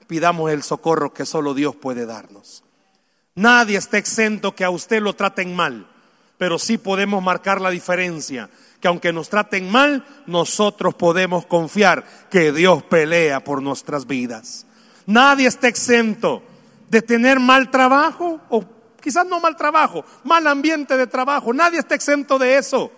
pidamos 0.07 0.49
el 0.49 0.63
socorro 0.63 1.13
que 1.13 1.27
solo 1.27 1.53
Dios 1.53 1.75
puede 1.75 2.07
darnos. 2.07 2.63
Nadie 3.35 3.77
está 3.77 3.99
exento 3.99 4.55
que 4.55 4.65
a 4.65 4.71
usted 4.71 4.99
lo 4.99 5.13
traten 5.13 5.55
mal, 5.55 5.88
pero 6.39 6.57
sí 6.57 6.77
podemos 6.77 7.21
marcar 7.21 7.59
la 7.59 7.69
diferencia, 7.69 8.49
que 8.79 8.87
aunque 8.87 9.11
nos 9.11 9.27
traten 9.27 9.69
mal, 9.69 10.05
nosotros 10.25 10.95
podemos 10.95 11.45
confiar 11.45 12.05
que 12.31 12.53
Dios 12.53 12.81
pelea 12.83 13.43
por 13.43 13.61
nuestras 13.61 14.07
vidas. 14.07 14.65
Nadie 15.05 15.49
está 15.49 15.67
exento 15.67 16.41
de 16.89 17.01
tener 17.01 17.41
mal 17.41 17.69
trabajo 17.69 18.39
o 18.49 18.63
quizás 19.01 19.25
no 19.25 19.41
mal 19.41 19.57
trabajo, 19.57 20.05
mal 20.23 20.47
ambiente 20.47 20.95
de 20.95 21.07
trabajo. 21.07 21.53
Nadie 21.53 21.79
está 21.79 21.95
exento 21.95 22.39
de 22.39 22.57
eso. 22.57 22.89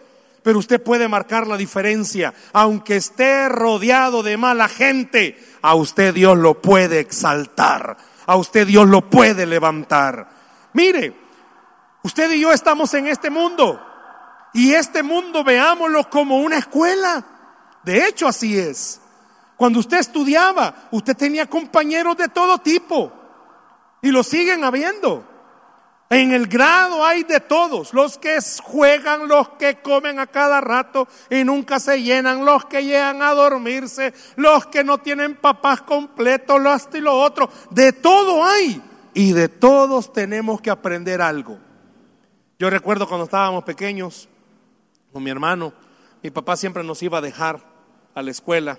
Pero 0.43 0.60
usted 0.60 0.82
puede 0.82 1.08
marcar 1.08 1.47
la 1.47 1.58
diferencia. 1.58 2.36
Aunque 2.54 2.95
esté 2.95 3.49
rodeado 3.49 4.21
de 4.21 4.38
mala 4.38 4.67
gente, 4.67 5.36
a 5.63 5.73
usted 5.73 6.13
Dios 6.13 6.38
lo 6.38 6.62
puede 6.62 6.99
exaltar. 6.99 7.97
A 8.27 8.36
usted 8.36 8.67
Dios 8.67 8.88
lo 8.88 9.10
puede 9.10 9.47
levantar. 9.47 10.30
Mire, 10.73 11.15
usted 12.04 12.32
y 12.32 12.42
yo 12.42 12.52
estamos 12.52 12.94
en 12.94 13.08
este 13.08 13.30
mundo. 13.30 13.80
Y 14.54 14.74
este 14.74 15.02
mundo 15.04 15.44
veámoslo 15.44 16.10
como 16.10 16.40
una 16.40 16.58
escuela. 16.58 17.24
De 17.84 18.06
hecho, 18.06 18.28
así 18.28 18.58
es. 18.58 19.00
Cuando 19.56 19.80
usted 19.80 20.00
estudiaba, 20.00 20.74
usted 20.92 21.16
tenía 21.16 21.46
compañeros 21.48 22.18
de 22.18 22.28
todo 22.28 22.58
tipo. 22.58 23.12
Y 24.02 24.10
lo 24.10 24.24
siguen 24.24 24.64
habiendo. 24.64 25.32
En 26.12 26.34
el 26.34 26.48
grado 26.48 27.06
hay 27.06 27.24
de 27.24 27.40
todos, 27.40 27.94
los 27.94 28.18
que 28.18 28.38
juegan, 28.62 29.30
los 29.30 29.48
que 29.52 29.82
comen 29.82 30.20
a 30.20 30.28
cada 30.28 30.60
rato 30.60 31.08
y 31.30 31.46
nunca 31.46 31.80
se 31.80 32.04
llenan, 32.04 32.44
los 32.44 32.66
que 32.66 32.84
llegan 32.84 33.22
a 33.22 33.32
dormirse, 33.32 34.14
los 34.36 34.66
que 34.66 34.84
no 34.84 34.98
tienen 34.98 35.38
papás 35.38 35.84
completos, 35.84 36.60
lo 36.60 36.76
y 36.98 37.00
lo 37.00 37.18
otro. 37.18 37.50
De 37.70 37.94
todo 37.94 38.44
hay 38.44 38.82
y 39.14 39.32
de 39.32 39.48
todos 39.48 40.12
tenemos 40.12 40.60
que 40.60 40.70
aprender 40.70 41.22
algo. 41.22 41.58
Yo 42.62 42.69
recuerdo 42.69 43.08
cuando 43.08 43.24
estábamos 43.24 43.63
pequeños 43.63 44.30
con 45.12 45.24
mi 45.24 45.32
hermano, 45.32 45.74
mi 46.21 46.30
papá 46.30 46.56
siempre 46.56 46.84
nos 46.84 47.02
iba 47.02 47.17
a 47.17 47.21
dejar 47.21 47.60
a 48.13 48.21
la 48.21 48.30
escuela 48.30 48.78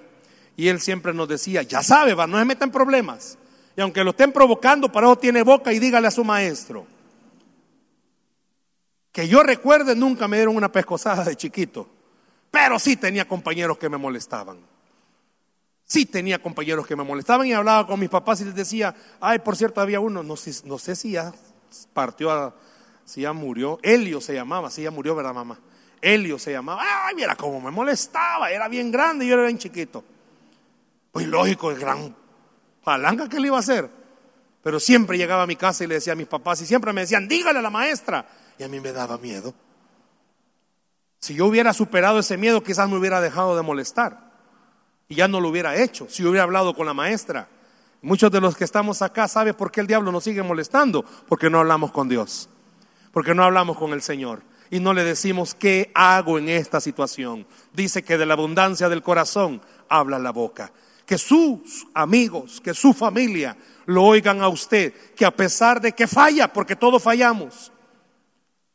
y 0.57 0.69
él 0.69 0.81
siempre 0.81 1.13
nos 1.13 1.27
decía, 1.27 1.63
ya 1.63 1.83
sabe, 1.83 2.15
va, 2.15 2.29
no 2.29 2.39
se 2.39 2.45
metan 2.45 2.71
problemas. 2.71 3.37
Y 3.77 3.81
aunque 3.81 4.05
lo 4.05 4.11
estén 4.11 4.31
provocando, 4.31 4.93
para 4.93 5.09
eso 5.09 5.19
tiene 5.19 5.43
boca 5.43 5.73
y 5.73 5.81
dígale 5.81 6.07
a 6.07 6.13
su 6.13 6.23
maestro. 6.23 6.87
Que 9.11 9.27
yo 9.27 9.43
recuerde, 9.43 9.97
nunca 9.97 10.29
me 10.29 10.37
dieron 10.37 10.55
una 10.55 10.71
pescosada 10.71 11.25
de 11.25 11.35
chiquito, 11.35 11.89
pero 12.53 12.79
sí 12.79 12.95
tenía 12.95 13.27
compañeros 13.27 13.79
que 13.79 13.89
me 13.89 13.97
molestaban. 13.97 14.61
Sí 15.83 16.07
tenía 16.07 16.41
compañeros 16.41 16.87
que 16.87 16.95
me 16.95 17.03
molestaban 17.03 17.49
y 17.49 17.53
hablaba 17.53 17.89
con 17.89 17.99
mis 17.99 18.11
papás 18.11 18.43
y 18.43 18.45
les 18.45 18.55
decía, 18.55 18.95
ay, 19.21 19.41
por 19.41 19.57
cierto, 19.57 19.81
había 19.81 19.99
uno, 19.99 20.23
no 20.23 20.37
sé, 20.37 20.53
no 20.67 20.79
sé 20.79 20.95
si 20.95 21.11
ya 21.11 21.35
partió, 21.93 22.31
a, 22.31 22.55
si 23.05 23.23
ya 23.23 23.33
murió, 23.33 23.79
Helio 23.83 24.21
se 24.21 24.35
llamaba, 24.35 24.71
si 24.71 24.83
ya 24.83 24.91
murió, 24.91 25.15
¿verdad, 25.15 25.35
mamá? 25.35 25.59
Helio 26.01 26.39
se 26.39 26.53
llamaba, 26.53 26.83
ay, 27.07 27.15
mira 27.15 27.37
cómo 27.37 27.61
me 27.61 27.71
molestaba, 27.71 28.51
era 28.51 28.69
bien 28.69 28.91
grande 28.91 29.25
y 29.25 29.29
yo 29.29 29.35
era 29.35 29.45
bien 29.45 29.59
chiquito. 29.59 30.05
Pues 31.13 31.27
lógico, 31.27 31.71
el 31.71 31.79
gran 31.79 32.15
palanca 32.83 33.29
que 33.29 33.39
le 33.39 33.49
iba 33.49 33.57
a 33.57 33.61
hacer. 33.61 33.89
Pero 34.63 34.79
siempre 34.79 35.19
llegaba 35.19 35.43
a 35.43 35.47
mi 35.47 35.57
casa 35.57 35.85
y 35.85 35.87
le 35.87 35.95
decía 35.95 36.13
a 36.13 36.17
mis 36.17 36.27
papás 36.27 36.61
y 36.63 36.67
siempre 36.67 36.93
me 36.93 37.03
decían, 37.03 37.29
dígale 37.29 37.59
a 37.59 37.63
la 37.63 37.71
maestra 37.71 38.27
y 38.59 38.63
a 38.63 38.69
mí 38.69 38.81
me 38.81 38.93
daba 38.93 39.19
miedo. 39.19 39.55
Si 41.19 41.35
yo 41.35 41.47
hubiera 41.47 41.73
superado 41.73 42.19
ese 42.19 42.37
miedo, 42.37 42.63
quizás 42.63 42.89
me 42.89 42.97
hubiera 42.97 43.21
dejado 43.21 43.57
de 43.57 43.63
molestar. 43.63 44.33
Y 45.09 45.17
ya 45.17 45.29
no 45.29 45.41
lo 45.41 45.49
hubiera 45.49 45.77
hecho. 45.77 46.07
Si 46.09 46.25
hubiera 46.25 46.43
hablado 46.43 46.75
con 46.75 46.87
la 46.87 46.95
maestra. 46.95 47.49
Muchos 48.01 48.31
de 48.33 48.41
los 48.41 48.57
que 48.57 48.65
estamos 48.65 49.03
acá 49.03 49.29
saben 49.29 49.55
por 49.55 49.71
qué 49.71 49.81
el 49.81 49.87
diablo 49.87 50.11
nos 50.11 50.25
sigue 50.25 50.43
molestando. 50.43 51.05
Porque 51.29 51.49
no 51.49 51.61
hablamos 51.61 51.93
con 51.93 52.09
Dios. 52.09 52.49
Porque 53.13 53.35
no 53.35 53.45
hablamos 53.45 53.79
con 53.79 53.93
el 53.93 54.03
Señor. 54.03 54.43
Y 54.71 54.81
no 54.81 54.95
le 54.95 55.05
decimos 55.05 55.55
qué 55.55 55.91
hago 55.95 56.39
en 56.39 56.49
esta 56.49 56.81
situación. 56.81 57.47
Dice 57.73 58.03
que 58.03 58.19
de 58.19 58.27
la 58.27 58.35
abundancia 58.35 58.89
del 58.89 59.03
corazón 59.03 59.61
habla 59.89 60.19
la 60.19 60.31
boca. 60.31 60.73
Que 61.07 61.19
sus 61.19 61.87
amigos, 61.95 62.61
que 62.61 62.73
su 62.73 62.95
familia 62.95 63.57
lo 63.87 64.05
oigan 64.05 64.41
a 64.41 64.49
usted. 64.49 64.95
Que 65.15 65.27
a 65.27 65.31
pesar 65.31 65.81
de 65.81 65.93
que 65.93 66.07
falla, 66.07 66.53
porque 66.53 66.75
todos 66.75 67.03
fallamos, 67.03 67.73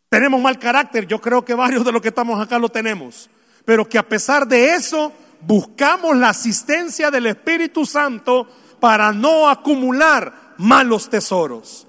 tenemos 0.10 0.41
mal 0.41 0.58
carácter, 0.58 1.06
yo 1.06 1.19
creo 1.19 1.43
que 1.43 1.54
varios 1.54 1.84
de 1.84 1.91
los 1.91 2.02
que 2.02 2.08
estamos 2.10 2.39
acá 2.39 2.58
lo 2.58 2.69
tenemos, 2.69 3.30
pero 3.65 3.88
que 3.88 3.97
a 3.97 4.08
pesar 4.08 4.47
de 4.47 4.73
eso 4.73 5.12
buscamos 5.41 6.15
la 6.15 6.30
asistencia 6.30 7.12
del 7.12 7.28
Espíritu 7.28 7.86
Santo 7.86 8.47
para 8.80 9.12
no 9.12 9.50
acumular 9.50 10.54
malos 10.58 11.10
tesoros, 11.10 11.86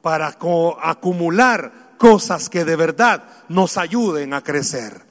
para 0.00 0.34
acumular 0.82 1.70
cosas 2.00 2.48
que 2.48 2.64
de 2.64 2.76
verdad 2.76 3.22
nos 3.50 3.76
ayuden 3.76 4.32
a 4.32 4.42
crecer. 4.42 5.02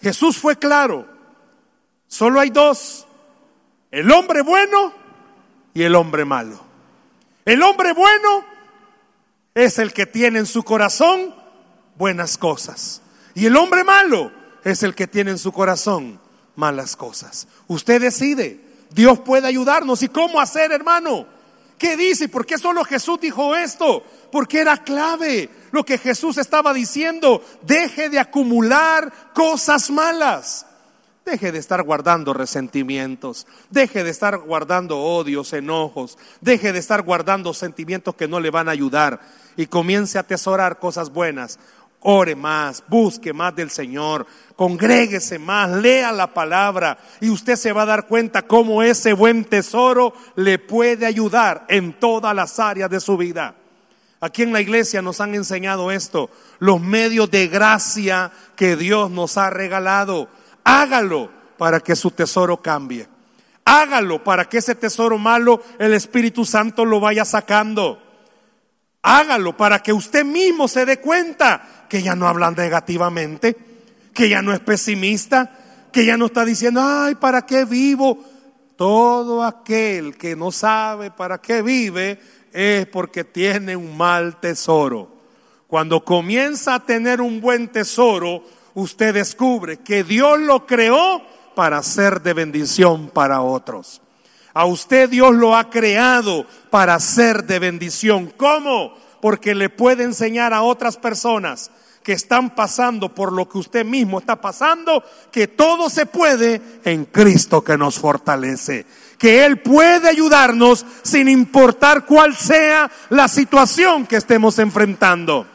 Jesús 0.00 0.36
fue 0.36 0.58
claro, 0.58 1.06
solo 2.08 2.40
hay 2.40 2.50
dos, 2.50 3.06
el 3.92 4.10
hombre 4.10 4.42
bueno 4.42 4.92
y 5.72 5.84
el 5.84 5.94
hombre 5.94 6.24
malo. 6.24 6.58
El 7.44 7.62
hombre 7.62 7.92
bueno 7.92 8.44
es 9.54 9.78
el 9.78 9.92
que 9.92 10.04
tiene 10.04 10.40
en 10.40 10.46
su 10.46 10.64
corazón 10.64 11.32
buenas 11.94 12.36
cosas. 12.38 13.02
Y 13.34 13.46
el 13.46 13.56
hombre 13.56 13.84
malo 13.84 14.32
es 14.64 14.82
el 14.82 14.96
que 14.96 15.06
tiene 15.06 15.30
en 15.30 15.38
su 15.38 15.52
corazón 15.52 16.18
malas 16.56 16.96
cosas. 16.96 17.46
Usted 17.68 18.00
decide. 18.00 18.60
Dios 18.90 19.20
puede 19.20 19.46
ayudarnos. 19.46 20.02
¿Y 20.02 20.08
cómo 20.08 20.40
hacer, 20.40 20.72
hermano? 20.72 21.35
¿Qué 21.78 21.96
dice? 21.96 22.28
¿Por 22.28 22.46
qué 22.46 22.56
solo 22.58 22.84
Jesús 22.84 23.20
dijo 23.20 23.54
esto? 23.54 24.02
Porque 24.32 24.60
era 24.60 24.78
clave 24.78 25.50
lo 25.72 25.84
que 25.84 25.98
Jesús 25.98 26.38
estaba 26.38 26.72
diciendo. 26.72 27.42
Deje 27.62 28.08
de 28.08 28.18
acumular 28.18 29.12
cosas 29.34 29.90
malas. 29.90 30.66
Deje 31.26 31.52
de 31.52 31.58
estar 31.58 31.82
guardando 31.82 32.32
resentimientos. 32.32 33.46
Deje 33.68 34.04
de 34.04 34.10
estar 34.10 34.38
guardando 34.38 34.98
odios, 34.98 35.52
enojos. 35.52 36.16
Deje 36.40 36.72
de 36.72 36.78
estar 36.78 37.02
guardando 37.02 37.52
sentimientos 37.52 38.14
que 38.14 38.28
no 38.28 38.40
le 38.40 38.50
van 38.50 38.68
a 38.68 38.72
ayudar. 38.72 39.20
Y 39.56 39.66
comience 39.66 40.18
a 40.18 40.22
atesorar 40.22 40.78
cosas 40.78 41.10
buenas 41.10 41.58
ore 42.08 42.36
más, 42.36 42.84
busque 42.86 43.32
más 43.32 43.54
del 43.56 43.68
Señor, 43.68 44.28
congréguese 44.54 45.40
más, 45.40 45.70
lea 45.70 46.12
la 46.12 46.32
palabra 46.32 46.98
y 47.20 47.30
usted 47.30 47.56
se 47.56 47.72
va 47.72 47.82
a 47.82 47.86
dar 47.86 48.06
cuenta 48.06 48.42
cómo 48.42 48.84
ese 48.84 49.12
buen 49.12 49.44
tesoro 49.44 50.14
le 50.36 50.60
puede 50.60 51.04
ayudar 51.04 51.66
en 51.68 51.98
todas 51.98 52.32
las 52.32 52.60
áreas 52.60 52.90
de 52.90 53.00
su 53.00 53.16
vida. 53.16 53.56
Aquí 54.20 54.44
en 54.44 54.52
la 54.52 54.60
iglesia 54.60 55.02
nos 55.02 55.20
han 55.20 55.34
enseñado 55.34 55.90
esto, 55.90 56.30
los 56.60 56.80
medios 56.80 57.28
de 57.28 57.48
gracia 57.48 58.30
que 58.54 58.76
Dios 58.76 59.10
nos 59.10 59.36
ha 59.36 59.50
regalado. 59.50 60.28
Hágalo 60.62 61.28
para 61.58 61.80
que 61.80 61.96
su 61.96 62.12
tesoro 62.12 62.62
cambie. 62.62 63.08
Hágalo 63.64 64.22
para 64.22 64.48
que 64.48 64.58
ese 64.58 64.76
tesoro 64.76 65.18
malo 65.18 65.60
el 65.80 65.92
Espíritu 65.92 66.44
Santo 66.44 66.84
lo 66.84 67.00
vaya 67.00 67.24
sacando. 67.24 68.00
Hágalo 69.08 69.56
para 69.56 69.80
que 69.84 69.92
usted 69.92 70.24
mismo 70.24 70.66
se 70.66 70.84
dé 70.84 70.98
cuenta 71.00 71.75
que 71.88 72.02
ya 72.02 72.14
no 72.14 72.28
habla 72.28 72.50
negativamente, 72.50 73.56
que 74.12 74.28
ya 74.28 74.42
no 74.42 74.52
es 74.52 74.60
pesimista, 74.60 75.88
que 75.92 76.04
ya 76.04 76.16
no 76.16 76.26
está 76.26 76.44
diciendo, 76.44 76.80
ay, 76.84 77.14
¿para 77.14 77.46
qué 77.46 77.64
vivo? 77.64 78.18
Todo 78.76 79.42
aquel 79.42 80.16
que 80.16 80.36
no 80.36 80.52
sabe 80.52 81.10
para 81.10 81.38
qué 81.38 81.62
vive 81.62 82.20
es 82.52 82.86
porque 82.86 83.24
tiene 83.24 83.76
un 83.76 83.96
mal 83.96 84.40
tesoro. 84.40 85.16
Cuando 85.66 86.04
comienza 86.04 86.74
a 86.74 86.84
tener 86.84 87.20
un 87.20 87.40
buen 87.40 87.68
tesoro, 87.68 88.44
usted 88.74 89.14
descubre 89.14 89.78
que 89.78 90.04
Dios 90.04 90.38
lo 90.40 90.66
creó 90.66 91.22
para 91.54 91.82
ser 91.82 92.22
de 92.22 92.34
bendición 92.34 93.08
para 93.08 93.40
otros. 93.40 94.02
A 94.52 94.64
usted 94.66 95.10
Dios 95.10 95.34
lo 95.34 95.56
ha 95.56 95.68
creado 95.68 96.46
para 96.70 96.98
ser 97.00 97.44
de 97.44 97.58
bendición. 97.58 98.32
¿Cómo? 98.36 98.94
Porque 99.20 99.54
le 99.54 99.68
puede 99.70 100.04
enseñar 100.04 100.52
a 100.52 100.62
otras 100.62 100.96
personas 100.96 101.70
que 102.06 102.12
están 102.12 102.54
pasando 102.54 103.12
por 103.12 103.32
lo 103.32 103.48
que 103.48 103.58
usted 103.58 103.84
mismo 103.84 104.20
está 104.20 104.40
pasando, 104.40 105.02
que 105.32 105.48
todo 105.48 105.90
se 105.90 106.06
puede 106.06 106.62
en 106.84 107.06
Cristo 107.06 107.64
que 107.64 107.76
nos 107.76 107.98
fortalece. 107.98 108.86
Que 109.18 109.44
Él 109.44 109.60
puede 109.60 110.08
ayudarnos 110.08 110.86
sin 111.02 111.28
importar 111.28 112.06
cuál 112.06 112.36
sea 112.36 112.88
la 113.10 113.26
situación 113.26 114.06
que 114.06 114.14
estemos 114.14 114.60
enfrentando. 114.60 115.48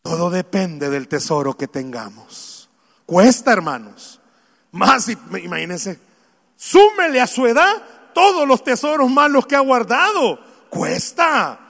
Todo 0.00 0.30
depende 0.30 0.88
del 0.88 1.08
tesoro 1.08 1.58
que 1.58 1.68
tengamos. 1.68 2.70
Cuesta, 3.04 3.52
hermanos. 3.52 4.18
Más, 4.72 5.10
imagínense, 5.10 6.00
súmele 6.56 7.20
a 7.20 7.26
su 7.26 7.46
edad 7.46 7.82
todos 8.14 8.48
los 8.48 8.64
tesoros 8.64 9.10
malos 9.10 9.46
que 9.46 9.56
ha 9.56 9.60
guardado. 9.60 10.40
Cuesta. 10.70 11.65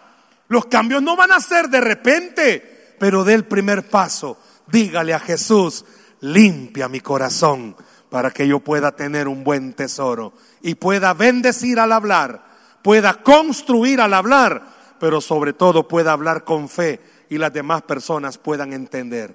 Los 0.49 0.67
cambios 0.67 1.03
no 1.03 1.17
van 1.17 1.33
a 1.33 1.41
ser 1.41 1.69
de 1.69 1.81
repente, 1.81 2.95
pero 2.99 3.25
dé 3.25 3.35
el 3.35 3.45
primer 3.45 3.89
paso. 3.89 4.39
Dígale 4.67 5.15
a 5.15 5.21
Jesús, 5.21 5.85
limpia 6.21 6.89
mi 6.89 7.01
corazón 7.01 7.77
para 8.11 8.31
que 8.31 8.47
yo 8.47 8.61
pueda 8.61 8.95
tener 8.95 9.29
un 9.29 9.45
buen 9.45 9.73
tesoro 9.75 10.33
y 10.63 10.77
pueda 10.77 11.15
bendecir 11.15 11.79
al 11.79 11.93
hablar, 11.93 12.45
pueda 12.83 13.23
construir 13.23 14.01
al 14.01 14.15
hablar, 14.15 14.63
pero 14.99 15.21
sobre 15.21 15.53
todo 15.53 15.89
pueda 15.89 16.13
hablar 16.13 16.45
con 16.45 16.69
fe 16.69 17.01
y 17.29 17.39
las 17.39 17.53
demás 17.53 17.83
personas 17.83 18.39
puedan 18.39 18.73
entender. 18.73 19.35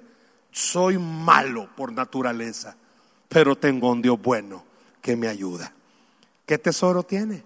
Soy 0.50 0.98
malo 0.98 1.68
por 1.76 1.92
naturaleza, 1.92 2.76
pero 3.28 3.56
tengo 3.56 3.90
un 3.90 4.02
Dios 4.02 4.20
bueno 4.20 4.64
que 5.00 5.16
me 5.16 5.28
ayuda. 5.28 5.72
¿Qué 6.46 6.58
tesoro 6.58 7.02
tiene? 7.02 7.44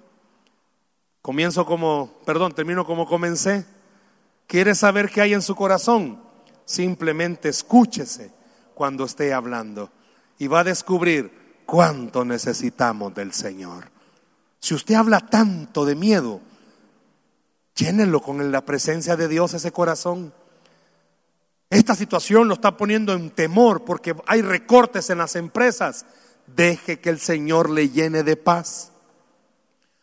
Comienzo 1.27 1.67
como, 1.67 2.21
perdón, 2.25 2.53
termino 2.53 2.87
como 2.87 3.05
comencé. 3.05 3.67
¿Quiere 4.47 4.77
saber 4.77 5.11
qué 5.11 5.23
hay 5.23 5.35
en 5.35 5.43
su 5.43 5.57
corazón? 5.57 6.23
Simplemente 6.65 7.49
escúchese 7.49 8.31
cuando 8.75 9.07
esté 9.07 9.35
hablando 9.35 9.91
y 10.39 10.47
va 10.47 10.61
a 10.61 10.65
descubrir 10.65 11.65
cuánto 11.67 12.25
necesitamos 12.25 13.13
del 13.13 13.33
Señor. 13.33 13.91
Si 14.61 14.73
usted 14.73 14.95
habla 14.95 15.19
tanto 15.19 15.85
de 15.85 15.97
miedo, 15.97 16.41
llénelo 17.75 18.23
con 18.23 18.53
la 18.53 18.65
presencia 18.65 19.17
de 19.17 19.27
Dios 19.27 19.53
ese 19.53 19.73
corazón. 19.73 20.33
Esta 21.71 21.97
situación 21.97 22.47
lo 22.47 22.55
está 22.55 22.77
poniendo 22.77 23.15
en 23.15 23.31
temor 23.31 23.85
porque 23.85 24.15
hay 24.29 24.43
recortes 24.43 25.11
en 25.11 25.19
las 25.19 25.35
empresas. 25.35 26.07
Deje 26.47 27.01
que 27.01 27.11
el 27.11 27.19
Señor 27.19 27.69
le 27.69 27.89
llene 27.89 28.23
de 28.23 28.37
paz. 28.37 28.93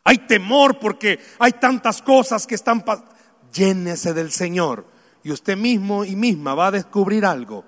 Hay 0.03 0.19
temor 0.19 0.79
porque 0.79 1.19
hay 1.39 1.53
tantas 1.53 2.01
cosas 2.01 2.45
que 2.45 2.55
están 2.55 2.81
pasando. 2.81 3.11
Llénese 3.53 4.13
del 4.13 4.31
Señor 4.31 4.85
y 5.23 5.31
usted 5.31 5.55
mismo 5.55 6.03
y 6.03 6.15
misma 6.15 6.55
va 6.55 6.67
a 6.67 6.71
descubrir 6.71 7.25
algo. 7.25 7.63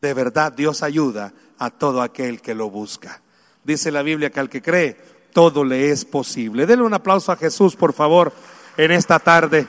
De 0.00 0.14
verdad 0.14 0.52
Dios 0.52 0.82
ayuda 0.82 1.32
a 1.58 1.70
todo 1.70 2.02
aquel 2.02 2.40
que 2.40 2.54
lo 2.54 2.70
busca. 2.70 3.22
Dice 3.64 3.90
la 3.90 4.02
Biblia 4.02 4.30
que 4.30 4.40
al 4.40 4.48
que 4.48 4.62
cree, 4.62 4.96
todo 5.32 5.64
le 5.64 5.90
es 5.90 6.04
posible. 6.04 6.66
Denle 6.66 6.84
un 6.84 6.94
aplauso 6.94 7.32
a 7.32 7.36
Jesús, 7.36 7.74
por 7.74 7.92
favor, 7.92 8.32
en 8.76 8.92
esta 8.92 9.18
tarde. 9.18 9.66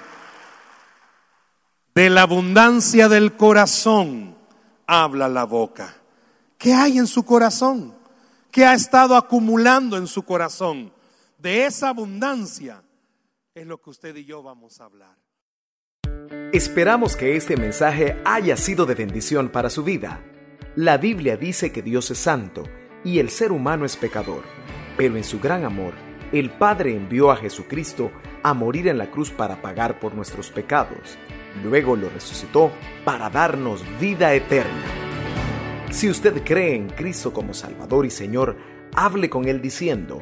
De 1.95 2.09
la 2.09 2.21
abundancia 2.23 3.09
del 3.09 3.35
corazón 3.35 4.35
habla 4.85 5.27
la 5.27 5.45
boca. 5.45 5.95
¿Qué 6.57 6.73
hay 6.73 6.97
en 6.97 7.07
su 7.07 7.23
corazón? 7.23 7.95
¿Qué 8.51 8.65
ha 8.65 8.73
estado 8.73 9.15
acumulando 9.15 9.97
en 9.97 10.07
su 10.07 10.23
corazón? 10.23 10.91
De 11.39 11.65
esa 11.65 11.87
abundancia 11.87 12.83
es 13.55 13.65
lo 13.65 13.81
que 13.81 13.91
usted 13.91 14.13
y 14.17 14.25
yo 14.25 14.43
vamos 14.43 14.81
a 14.81 14.83
hablar. 14.83 15.15
Esperamos 16.51 17.15
que 17.15 17.37
este 17.37 17.55
mensaje 17.55 18.21
haya 18.25 18.57
sido 18.57 18.85
de 18.85 18.93
bendición 18.93 19.47
para 19.47 19.69
su 19.69 19.85
vida. 19.85 20.21
La 20.75 20.97
Biblia 20.97 21.37
dice 21.37 21.71
que 21.71 21.81
Dios 21.81 22.11
es 22.11 22.17
santo 22.17 22.63
y 23.05 23.19
el 23.19 23.29
ser 23.29 23.53
humano 23.53 23.85
es 23.85 23.95
pecador, 23.95 24.43
pero 24.97 25.15
en 25.15 25.23
su 25.23 25.39
gran 25.39 25.63
amor, 25.63 25.93
el 26.33 26.49
Padre 26.49 26.93
envió 26.93 27.31
a 27.31 27.37
Jesucristo 27.37 28.11
a 28.43 28.53
morir 28.53 28.89
en 28.89 28.97
la 28.97 29.09
cruz 29.09 29.31
para 29.31 29.61
pagar 29.61 29.97
por 30.01 30.13
nuestros 30.13 30.51
pecados. 30.51 31.17
Luego 31.63 31.95
lo 31.95 32.09
resucitó 32.09 32.69
para 33.05 33.29
darnos 33.29 33.81
vida 33.97 34.33
eterna. 34.33 34.83
Si 35.89 36.09
usted 36.09 36.43
cree 36.43 36.75
en 36.75 36.89
Cristo 36.89 37.31
como 37.31 37.53
Salvador 37.53 38.05
y 38.05 38.09
Señor, 38.09 38.57
hable 38.93 39.29
con 39.29 39.47
Él 39.47 39.61
diciendo, 39.61 40.21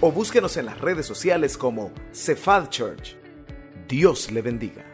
o 0.00 0.12
búsquenos 0.12 0.56
en 0.56 0.66
las 0.66 0.80
redes 0.80 1.06
sociales 1.06 1.56
como 1.56 1.92
Cephal 2.12 2.68
Church. 2.68 3.16
Dios 3.88 4.30
le 4.30 4.42
bendiga. 4.42 4.87